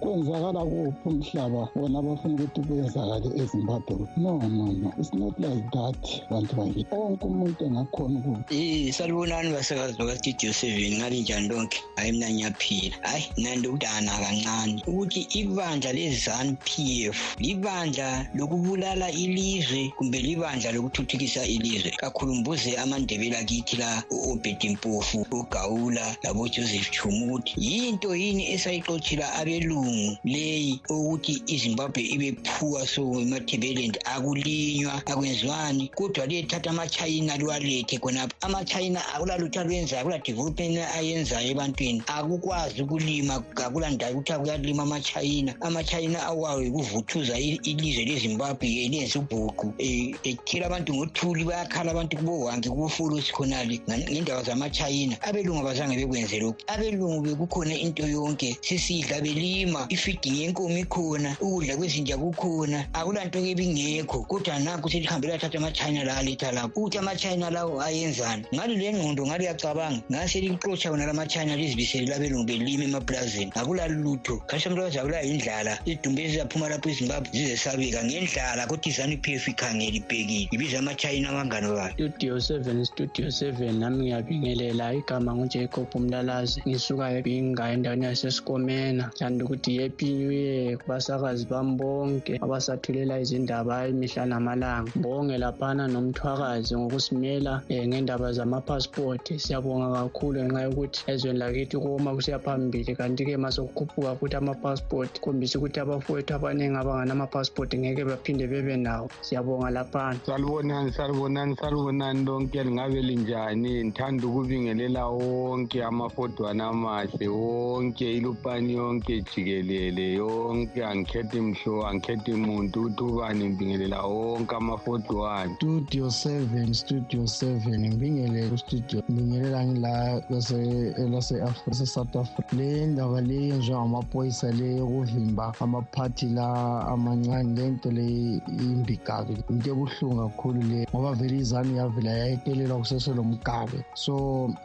kwenzakala 0.00 0.60
kuphi 0.70 1.08
umhlaba? 1.08 1.68
Wona 1.76 2.02
ukuthi 2.22 2.60
kwenzakale 2.62 3.28
ezimbabwe. 3.42 4.06
No 4.16 4.38
no 4.38 4.72
no. 4.72 4.92
It's 4.98 5.12
not 5.14 5.38
like 5.38 5.64
that 5.72 5.96
bantu 6.30 6.56
bakithi 6.56 6.94
wonke 6.94 7.24
umuntu 7.26 7.64
engakhona 7.64 8.18
ukuthi 8.18 8.54
Eh 8.54 8.92
salibonani 8.92 9.52
basakazi 9.52 9.98
bakastudio 9.98 10.52
seven 10.52 10.98
ngalinjani 10.98 11.48
lonke 11.48 11.78
hayi 11.96 12.12
mina 12.12 12.30
ngiyaphila. 12.30 12.96
Hayi 13.02 13.24
nandi 13.36 13.68
udana 13.68 14.12
kancane. 14.22 14.82
Ukuthi 14.86 15.28
ibandla 15.40 15.92
le-zanu 15.92 16.56
p 16.64 17.08
f 17.10 17.36
libandla 17.38 18.26
lokubulala 18.34 19.10
ilizwe 19.10 19.92
kumbe 19.96 20.18
libandla 20.18 20.72
lokuthuthukisa 20.72 21.46
ilizwe. 21.46 21.90
Kakhulu 21.90 22.34
mbuze 22.34 22.76
amandebela 22.76 23.38
akithi 23.38 23.76
la 23.76 24.04
u-obedi 24.10 24.68
mpofu 24.68 25.26
ugawula 25.30 26.16
labojoseph 26.22 26.90
chumu 26.90 27.24
ukuthi 27.26 27.54
yinto 27.56 28.16
yini 28.16 28.52
esayixotshela 28.52 29.32
abelungu 29.34 30.16
leyi 30.24 30.80
ukuthi 30.90 31.42
izimbabwe 31.46 32.02
ibe 32.04 32.32
phuwa 32.44 32.86
so 32.86 33.20
emathebelendi 33.20 33.98
akulinywa 34.04 34.94
akwenziwani 35.06 35.88
kodwa 35.94 36.26
liyethatha 36.26 36.70
amachayina 36.70 37.36
liwalethe 37.36 37.98
khonapho. 37.98 38.34
amachayina 38.40 39.00
akulalutho 39.14 39.60
alwenzayo 39.60 40.00
akula 40.00 40.18
development 40.18 40.78
ayenzayo 40.96 41.50
ebantwini. 41.50 42.02
Akukwazi 42.06 42.82
ukulima 42.82 43.42
akulandawo 43.56 44.12
ukuthi 44.12 44.32
akuyalima 44.32 44.82
amachayina 44.82 45.54
amachayina 45.60 46.22
awayo 46.26 46.62
yikuvuthuza 46.62 47.38
i- 47.38 47.60
ilizwe 47.64 48.04
lezimbabwe 48.04 48.68
lenze 48.88 49.18
ubhuqu. 49.18 49.66
Um 49.78 50.14
ethela 50.24 50.66
abantu 50.66 50.94
ngothuli 50.94 51.44
bayakhala 51.44 51.90
abantu 51.90 52.16
kubowange 52.16 52.68
kubofolosi 52.68 53.32
khonale 53.32 53.80
ngendaba 53.88 54.42
zamachayina 54.42 55.16
abelungu 55.22 55.60
abazange 55.60 55.96
bekwenze 55.96 56.38
lokhu. 56.38 56.58
Abelungu 56.66 57.20
bekukhona 57.22 57.74
into 57.74 58.06
yonke 58.06 58.56
sisidla 58.60 59.20
belima. 59.20 59.86
Ifiding 59.88 60.36
yenkomo 60.40 60.78
ikhona 60.78 61.36
ukudla 61.40 61.76
kwezinja 61.94 62.18
kukhona. 62.18 62.86
Akulanto 62.92 63.38
ebingekho 63.38 64.26
kodwa 64.26 64.58
nanku 64.58 64.90
selihambe 64.90 65.28
lathatha 65.28 65.58
amachayina 65.58 66.04
la 66.04 66.16
aletha 66.16 66.52
lapho 66.52 66.80
ukuthi 66.80 66.98
amachayina 66.98 67.50
lawo 67.50 67.80
ayenzani? 67.80 68.44
Ngalo 68.54 68.74
le 68.74 68.92
ngqondo 68.92 69.26
ngalo 69.26 69.44
yacabanga 69.44 70.02
ngaselixotsha 70.10 70.90
wona 70.90 71.06
lamachayina 71.06 71.56
lizibisele 71.56 72.06
labelungu 72.10 72.46
belima 72.46 72.84
emaplazini 72.84 73.52
akulalutho 73.54 74.42
khathi 74.46 74.66
abantu 74.66 74.82
abazabulawa 74.82 75.22
yindlala 75.22 75.78
izidumbu 75.86 76.20
ezizaphuma 76.20 76.68
lapho 76.68 76.88
ezimbabwe 76.90 77.30
zizesabeka 77.32 78.04
ngendlala 78.04 78.66
kodwa 78.66 78.88
izanu 78.90 79.16
p 79.22 79.34
f 79.34 79.48
ikhangele 79.48 79.96
ibhekile. 80.02 80.48
Ibiza 80.50 80.78
amachayina 80.78 81.30
abangani 81.30 81.68
bayo 81.68 81.92
studio 81.94 82.40
seven 82.40 82.84
studio 82.84 83.30
seven 83.30 83.78
nami 83.78 84.10
ngiyabingelela 84.10 84.94
igama 84.94 85.34
ngujacob 85.34 85.88
umlalazi 85.94 86.62
ngisuka 86.66 87.06
ebinga 87.18 87.70
endaweni 87.72 88.04
yasesikomena. 88.04 89.10
Thanda 89.18 89.44
ukuthi 89.44 89.78
happy 89.78 90.12
new 90.12 90.30
year 90.30 90.76
kubasakazi 90.78 91.46
bami 91.46 91.76
bonke 91.84 92.34
abasathulela 92.44 93.14
izindaba 93.22 93.74
imihla 93.92 94.24
namalanga. 94.26 94.90
Mbonge 94.98 95.36
laphana 95.44 95.84
nomthwakazi 95.92 96.72
ngokusimela 96.76 97.52
um 97.70 97.84
ngendaba 97.88 98.28
zamapassport. 98.38 99.24
Siyabonga 99.44 99.88
kakhulu 99.96 100.38
ngenxa 100.44 100.62
yokuthi 100.66 101.00
ezweni 101.12 101.38
lakithi 101.38 101.76
koma 101.82 102.10
kusiya 102.16 102.38
phambili 102.44 102.92
kanti-ke 102.98 103.36
ma 103.36 103.50
sokukhuphuka 103.56 104.16
futhi 104.18 104.36
amapassport 104.36 105.12
khombisa 105.22 105.58
ukuthi 105.58 105.78
abafowethu 105.80 106.32
abaningi 106.34 106.78
abanganamapassport 106.80 107.70
ngeke 107.76 108.04
baphinde 108.10 108.46
bebe 108.52 108.76
nawo. 108.76 109.06
Siyabonga 109.26 109.70
laphana. 109.76 110.18
Salibonani 110.26 110.92
salibonani 110.96 111.56
salibonani 111.60 112.24
lonke. 112.24 112.58
Lingabe 112.64 113.00
linjani? 113.02 113.84
Ngithanda 113.84 114.26
ukubingelela 114.26 115.06
wonke 115.06 115.84
amafodwana 115.84 116.64
amahle 116.72 117.28
wonke 117.28 118.16
ilupani 118.16 118.72
yonke 118.74 119.20
jikelele 119.20 120.14
yonke 120.14 120.80
angikhethi 120.84 121.38
mhlo 121.74 121.86
angikhethi 121.88 122.32
muntu 122.32 122.80
ukuthi 122.80 123.02
ubani 123.04 123.44
ngibingelela 123.48 124.02
wonke 124.02 124.54
amafodwana 124.56 125.54
studio 125.56 126.10
seven 126.10 126.74
studio 126.74 127.26
seven 127.26 127.80
ngibingelele 127.88 128.48
kustudio 128.48 129.02
ngibingelela 129.10 129.66
ngila 129.66 130.22
lase-south 130.30 132.16
africa. 132.16 132.52
Le 132.56 132.86
ndaba 132.86 133.20
le 133.20 133.34
yenziwa 133.48 133.80
ngamaphoyisa 133.80 134.52
le 134.52 134.76
yokuvimba 134.76 135.54
amaphathi 135.60 136.26
la 136.26 136.48
amancane 136.86 137.54
le 137.56 137.70
nto 137.70 137.90
le 137.90 138.06
imbi 138.48 138.96
kabi 138.96 139.34
into 139.50 139.70
ebuhlungu 139.70 140.16
kakhulu 140.22 140.62
le 140.62 140.86
ngoba 140.94 141.12
vele 141.14 141.36
izanu 141.38 141.76
yavela 141.76 142.10
yayetelelwa 142.10 142.78
kuseselomgabe 142.78 143.78
so 143.94 144.14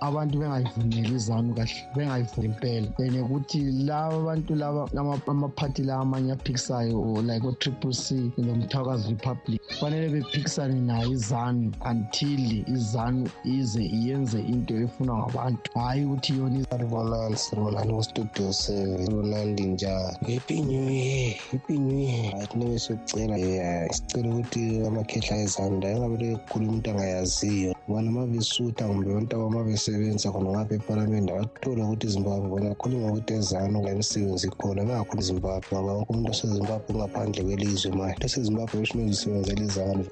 abantu 0.02 0.40
bengayivumeli 0.40 1.16
izanu 1.16 1.54
kahle 1.54 1.74
bengayivumeli 1.96 2.48
impela. 2.50 2.88
And 3.00 3.16
ukuthi 3.16 3.60
laba 3.88 4.16
abantu 4.18 4.56
laba 4.56 4.90
ama- 4.98 5.22
amaphathi 5.28 5.84
la 5.84 5.96
amanye 6.00 6.32
aphikisayo 6.34 6.89
or 6.89 6.89
like 7.24 7.44
o-triple 7.48 7.94
c 7.94 8.32
nomthakazi 8.38 9.10
republic 9.10 9.62
kufanele 9.68 10.10
bephikisane 10.10 10.82
nayo 10.82 11.12
izanu 11.12 11.72
until 11.92 12.64
izanu 12.76 13.30
ize 13.44 13.84
iyenze 13.86 14.40
into 14.40 14.74
efunwa 14.76 15.18
ngabantu. 15.18 15.72
Hhayi 15.74 16.06
ukuthi 16.06 16.38
yona 16.38 16.66
salibonani 16.70 17.38
salibonani 17.38 17.94
kustudio 17.94 18.54
seven 18.54 19.06
salibonani 19.06 19.54
linjani 19.56 20.34
happy 20.34 20.62
new 20.62 20.90
year 20.90 21.36
happy 21.52 21.78
new 21.78 22.00
year. 22.00 22.32
Hayi 22.32 22.48
thina 22.48 22.66
besikucela 22.66 23.36
um 23.36 23.94
sicela 23.94 24.30
ukuthi 24.30 24.88
amakhehla 24.88 25.38
ezanda 25.38 25.88
engabe 25.90 26.36
kukhuluma 26.36 26.72
umuntu 26.72 26.90
angayaziyo. 26.90 27.76
Bona 27.88 28.10
uma 28.10 28.28
besutha 28.28 28.88
kumbe 28.88 29.12
abantu 29.12 29.36
abama 29.36 29.64
besebenza 29.64 30.32
khona 30.32 30.50
ngapha 30.50 30.76
epalamende 30.76 31.34
abathole 31.34 31.84
ukuthi 31.84 32.08
izimbabwe 32.08 32.50
bona 32.50 32.76
khuluma 32.76 33.08
ukuthi 33.12 33.34
ezanu 33.34 33.84
la 33.84 33.92
imisebenzi 33.92 34.48
ikhona 34.48 34.86
bengakhona 34.86 35.22
izimbabwe 35.22 35.80
ngoba 35.80 35.94
wonke 35.94 36.12
umuntu 36.12 36.32
osezimbabwe 36.32 36.79
zimbabwe 36.88 36.98
ngaphandle 36.98 37.44
kwelizwe 37.44 37.92
manje. 37.92 38.18
Lesezimbabwe 38.22 38.80
which 38.80 38.96
means 38.96 39.18
sisebenzela 39.18 39.62
izanu 39.62 40.06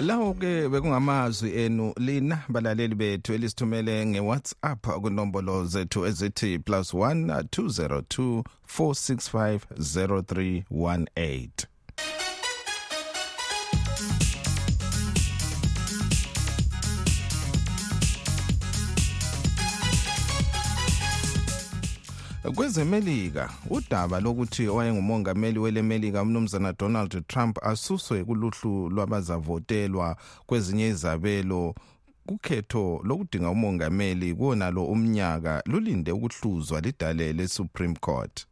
lawo 0.00 0.34
ke 0.34 0.68
bekungamazwi 0.68 1.52
enu 1.52 1.92
lina 1.96 2.42
balaleli 2.48 2.94
bethu 2.94 3.32
elisithumele 3.32 4.06
ngewhatsapp 4.06 4.86
kunombolo 5.02 5.64
zethu 5.64 6.06
ezithi 6.06 6.58
plus 6.58 6.94
1 6.94 7.42
202 7.42 8.42
465 8.78 9.60
0318 9.78 11.77
kwezemelika 22.54 23.50
udaba 23.70 24.20
lokuthi 24.20 24.68
owayengumongameli 24.68 25.58
welemelika 25.58 26.22
umnumzana 26.22 26.72
donald 26.72 27.26
trump 27.26 27.58
asuswe 27.64 28.24
kuluhlu 28.24 28.90
lwabazavotelwa 28.90 30.16
kwezinye 30.46 30.88
izabelo. 30.88 31.74
Kukhetho 32.26 33.00
lokudinga 33.04 33.50
umongameli 33.50 34.34
kuwonalo 34.34 34.84
umnyaka 34.84 35.62
lulinde 35.66 36.12
ukuhluzwa 36.12 36.80
lidale 36.80 37.32
le-supreme 37.32 37.94
court. 38.00 38.46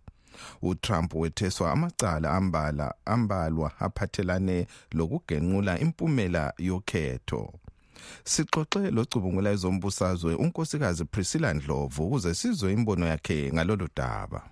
Utrump 0.62 1.14
wetheswa 1.14 1.72
amacala 1.72 2.30
ambala 2.30 2.94
ambalwa 3.04 3.72
aphathelane 3.80 4.66
lokugenqula 4.92 5.80
impumela 5.80 6.52
yokhetho. 6.58 7.52
Sixoxe 8.24 8.90
locubungula 8.90 9.50
ezombusazwe 9.50 10.34
unkosikazi 10.34 11.04
priscilla 11.04 11.54
ndlovu 11.54 12.06
ukuze 12.06 12.34
sizwe 12.34 12.72
imbono 12.72 13.06
yakhe 13.06 13.50
ngalolu 13.52 13.88
daba. 13.96 14.42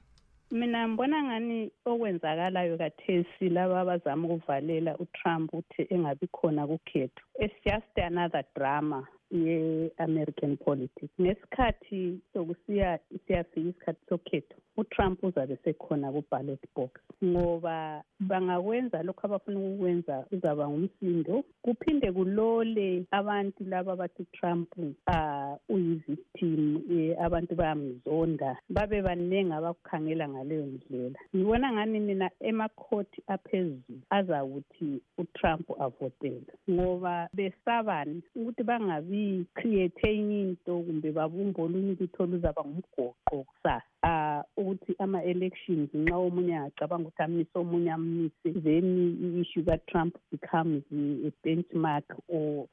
Mina 0.50 0.88
ngibona 0.88 1.22
ngani 1.22 1.70
okwenzakalayo 1.84 2.78
kathesi 2.78 3.48
laba 3.48 3.80
abazama 3.80 4.28
ukuvalela 4.28 4.98
utrump 4.98 5.54
ukuthi 5.54 5.82
engabi 5.94 6.26
khona 6.26 6.66
kukhetho. 6.66 7.22
It's 7.40 7.54
just 7.64 7.96
another 7.96 8.44
drama. 8.56 9.06
Ye-american 9.30 10.56
politics. 10.56 11.12
Ngesikhathi 11.20 12.20
sokusiya 12.32 12.98
siyafika 13.26 13.60
isikhathi 13.60 14.00
sokhetho 14.08 14.56
utrump 14.76 15.24
uzabe 15.24 15.56
sekhona 15.64 16.12
ku-ballot 16.12 16.62
box 16.76 16.90
ngoba 17.24 18.02
bangakwenza 18.20 19.02
lokhu 19.02 19.26
abafuna 19.26 19.58
ukukwenza 19.60 20.26
uzaba 20.32 20.68
ngumsindo 20.68 21.44
kuphinde 21.62 22.12
kulole 22.12 23.04
abantu 23.10 23.64
laba 23.64 23.92
abathi 23.92 24.22
utrump 24.22 24.68
uh, 24.78 25.54
uyi-victim 25.68 26.82
eh, 26.90 27.16
abantu 27.22 27.54
bayamzonda 27.54 28.56
babe 28.68 29.02
baningi 29.02 29.52
abakukhangela 29.52 30.28
ngaleyo 30.28 30.66
ndlela. 30.66 31.18
Ngibona 31.36 31.72
ngani 31.72 32.00
mina 32.00 32.30
emakhoti 32.40 33.22
aphezulu 33.26 34.00
azakuthi 34.10 35.00
utrump 35.18 35.70
avotele? 35.80 36.50
Ngoba 36.70 37.28
besabani 37.32 38.22
ukuthi 38.36 38.62
bangabi 38.62 39.13
create 39.54 40.00
enye 40.02 40.40
into 40.40 40.72
kumbe 40.86 41.12
babumbe 41.12 41.62
olunye 41.62 41.92
ukuthi 41.92 42.22
oluzaba 42.22 42.62
ngumgoqo 42.64 43.44
kusasa. 43.48 43.82
Uh, 44.04 44.42
ukuthi 44.60 44.92
ama-elections 44.98 45.88
nxa 45.94 46.16
omunye 46.16 46.56
angacabanga 46.56 47.08
ukuthi 47.08 47.22
amise 47.22 47.54
omunye 47.58 47.92
amise 47.92 48.48
then 48.64 48.86
i-issue 49.24 49.64
katrump 49.64 50.14
becomes 50.30 50.84
a 51.28 51.30
benchmark 51.42 52.04
or 52.28 52.66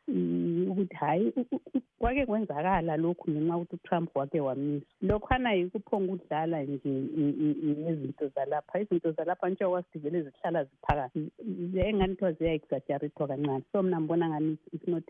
ukuthi 0.72 0.96
hhayi 0.96 1.34
kwake 2.02 2.26
kwenzakala 2.26 2.98
lokhu 2.98 3.32
ngenxa 3.32 3.54
yokuthi 3.54 3.76
utrump 3.76 4.16
wake 4.16 4.40
wamisa. 4.40 4.86
Lokhwana 5.02 5.54
yikuphonga 5.54 6.14
ukudlala 6.14 6.64
nje 6.64 6.90
ngezinto 6.90 8.28
zalapha. 8.36 8.80
Izinto 8.80 9.12
zalapha 9.12 9.50
njengoba 9.50 9.84
sidivele 9.84 10.22
zihlala 10.22 10.64
ziphakathi. 10.64 11.32
Engani 11.76 12.16
kuthiwa 12.16 12.32
ziya-exaggerethwa 12.32 13.28
kancane. 13.28 13.64
So 13.72 13.84
mna 13.84 14.00
ngibona 14.02 14.30
ngani 14.30 14.58
it's 14.74 14.88
not 14.88 15.04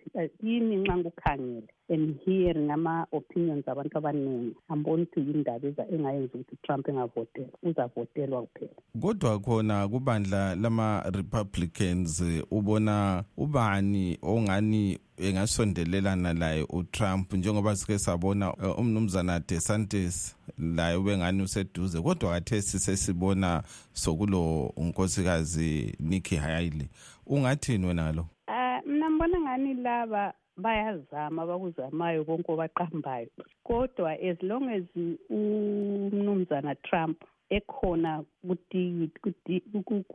yini 0.43 0.75
nxa 0.75 0.97
ngikukhangele 1.21 1.67
and 1.89 2.19
hearing 2.25 2.71
ama-opinions 2.71 3.67
abantu 3.67 3.97
abaningi 3.97 4.55
amboni 4.69 5.03
ukuthi 5.03 5.19
yindaba 5.19 5.85
engayenza 5.91 6.33
ukuthi 6.33 6.53
utrump 6.55 6.87
engavotelwa 6.89 7.49
uzavotelwa 7.63 8.41
kuphela. 8.41 8.71
Kodwa 9.01 9.39
khona 9.39 9.87
kubandla 9.87 10.55
lama-republicans 10.55 12.23
ubona 12.51 13.23
ubani 13.37 14.17
ongani 14.21 14.99
engasondelelana 15.17 16.33
laye 16.33 16.65
utrump? 16.69 17.33
Njengoba 17.33 17.75
sike 17.75 17.99
sabona 17.99 18.53
uh, 18.53 18.79
umnumzana 18.79 19.39
desantis 19.39 20.35
laye 20.57 20.95
ubengani 20.95 21.41
useduze 21.43 22.01
kodwa 22.01 22.31
kathesi 22.33 22.79
sesibona 22.79 23.63
sokulo 23.93 24.65
unkosikazi 24.77 25.95
nikki 25.99 26.35
haley. 26.35 26.89
Ungathini 27.27 27.85
wena 27.87 28.03
ngalo 28.03 28.25
um 28.47 28.71
mna 28.85 29.09
ngibona 29.09 29.39
ngani 29.39 29.73
laba 29.73 30.33
bayazama 30.61 31.41
abakuzamayo 31.43 32.25
konke 32.25 32.51
obaqambayo. 32.51 33.29
Kodwa 33.67 34.11
as 34.21 34.37
long 34.41 34.69
as 34.69 34.85
umnumzana 35.29 36.75
trump 36.87 37.17
ekhona 37.57 38.23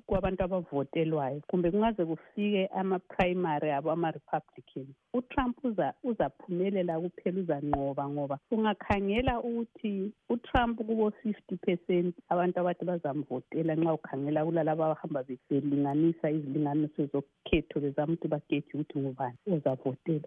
kwabantu 0.07 0.41
abavotelwayo 0.45 1.41
kumbe 1.49 1.71
kungaze 1.71 2.05
kufike 2.05 2.67
ama-primary 2.81 3.71
abo 3.71 3.91
ama-republican. 3.91 4.87
Utrump 5.15 5.57
uzaphumelela 6.05 7.01
kuphela 7.01 7.41
uzanqoba 7.41 8.09
ngoba 8.09 8.37
ungakhangela 8.51 9.41
ukuthi 9.41 10.13
utrump 10.29 10.77
kubo-fifty 10.79 11.57
percent 11.57 12.15
abantu 12.29 12.61
abathi 12.61 12.85
bazamvotela 12.85 13.73
nxa 13.77 13.95
ukhangela 13.95 14.45
kulalabo 14.45 14.85
abahamba 14.85 15.25
belinganisa 15.51 16.31
izilinganiso 16.31 17.03
zokhetho 17.13 17.81
bezama 17.81 18.13
ukuthi 18.13 18.29
bageje 18.29 18.71
ukuthi 18.75 18.99
ngubani 18.99 19.39
ozavotela. 19.53 20.27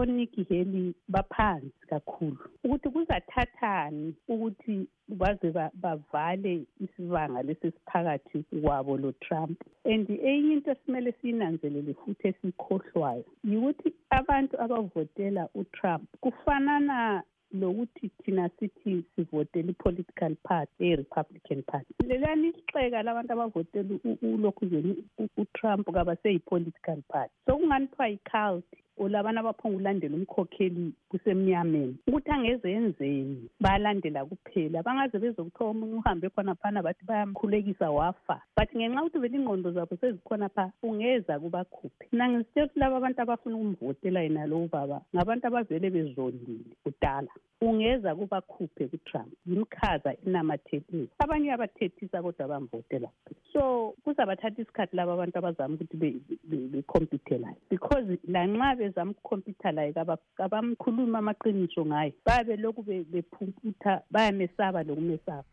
Oniki 0.00 0.42
heli 0.48 0.94
baphansi 1.08 1.82
kakhulu 1.90 2.38
ukuthi 2.64 2.88
kuzathathani 2.90 4.14
ukuthi 4.28 4.86
baze 5.08 5.48
bavale 5.82 6.47
isibanga 6.84 7.42
lesi 7.42 7.70
siphakathi 7.70 8.44
kwabo 8.62 8.96
lo-trump 8.96 9.56
and 9.84 10.10
enye 10.10 10.52
into 10.52 10.70
esimele 10.70 11.12
siyinanzelele 11.20 11.94
futhi 11.94 12.28
esiyikhohlwayo 12.28 13.24
yikuthi 13.44 13.88
abantu 14.10 14.54
abavotela 14.64 15.48
utrump 15.54 16.04
kufanana 16.20 17.22
lokuthi 17.52 18.10
thina 18.24 18.50
sithi 18.60 19.04
sivotela 19.16 19.70
i-political 19.70 20.34
party 20.42 20.72
eyi-republican 20.84 21.62
party. 21.62 21.94
Leliyani 22.08 22.48
isixeka 22.48 23.02
labantu 23.02 23.32
abavotela 23.32 23.88
ulokhuzeni 24.22 25.04
utrump 25.36 25.86
kabaseyi-political 25.94 26.98
party. 27.08 27.32
Sokungani 27.46 27.86
kuthiwa 27.86 28.08
yi-cult? 28.08 28.64
Olabana 28.98 29.40
abaphonga 29.40 29.76
ulandela 29.76 30.16
umkhokheli 30.16 30.92
kusemnyameni. 31.08 31.96
Ukuthi 32.06 32.30
angeze 32.30 32.70
yenzeni? 32.70 33.48
Bayalandela 33.60 34.24
kuphela. 34.24 34.82
Bangaze 34.82 35.18
bezokuthiwa 35.18 35.70
omunye 35.70 35.94
uhambe 35.94 36.28
khona 36.30 36.54
phana 36.54 36.82
bathi 36.82 37.04
bayamkhulekisa 37.04 37.90
wafa. 37.90 38.42
But 38.56 38.68
ngenxa 38.76 39.00
yokuthi 39.00 39.18
vele 39.18 39.36
ingqondo 39.36 39.72
zabo 39.72 39.96
sezikhona 39.96 40.48
pha 40.48 40.72
ungeza 40.82 41.40
kubakhuphe 41.40 42.08
mina 42.12 42.28
ngisitshela 42.28 42.66
ukuthi 42.66 42.78
laba 42.80 42.96
abantu 42.96 43.22
abafuna 43.22 43.56
ukumvotela 43.56 44.20
yena 44.20 44.46
lowo 44.46 44.68
baba 44.68 45.00
ngabantu 45.14 45.46
abavele 45.46 45.90
bezondile 45.90 46.74
kudala. 46.84 47.28
Ungeza 47.60 48.14
kubakhuphe 48.14 48.88
kutrump? 48.88 49.32
Yimkhaza 49.46 50.14
enamathethisa 50.26 51.12
abanye 51.18 51.52
abathethisa 51.52 52.22
kodwa 52.22 52.48
bamvotela. 52.48 53.08
So 53.52 53.94
kuzabathatha 54.04 54.62
isikhathi 54.62 54.96
laba 54.96 55.12
abantu 55.12 55.38
abazama 55.38 55.74
ukuthi 55.74 55.96
bekhompithe 56.44 57.38
layo 57.38 57.56
because 57.70 58.06
lanxa 58.28 58.76
bezama 58.88 59.10
ukukhompyutha 59.10 59.72
laye 59.72 59.92
kabamkhulumi 60.36 61.16
amaqiniso 61.16 61.86
ngaye. 61.86 62.14
Bayabe 62.26 62.56
lokhu 62.56 62.82
bephumputha 62.82 64.02
bayamesaba 64.10 64.82
lokumesaba. 64.82 65.44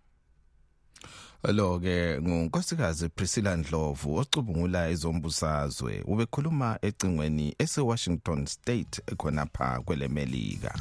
Lo-ke 1.43 2.21
ngunkosikazi 2.21 3.09
priscilla 3.09 3.55
ndlovu 3.55 4.15
ocubungula 4.15 4.89
ezombusazwe 4.89 6.03
ubekhuluma 6.07 6.79
ecingweni 6.81 7.55
ese-washington 7.59 8.45
state 8.45 9.01
khonapha 9.17 9.81
kwelemelika 9.85 10.73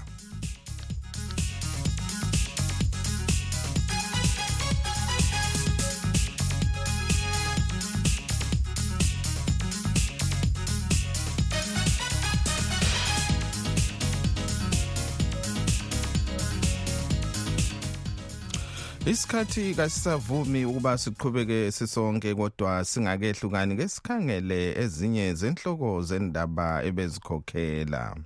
isikhathi 19.07 19.75
kasisavumi 19.75 20.65
ukuba 20.65 20.99
siqhubeke 20.99 21.73
sisonke 21.73 22.35
kodwa 22.35 22.85
singakehlukani 22.85 23.77
ke 23.77 23.89
sikhangele 23.89 24.73
ezinye 24.83 25.35
zenhloko 25.35 26.03
zendaba 26.03 26.85
ebezikhokhela. 26.85 28.17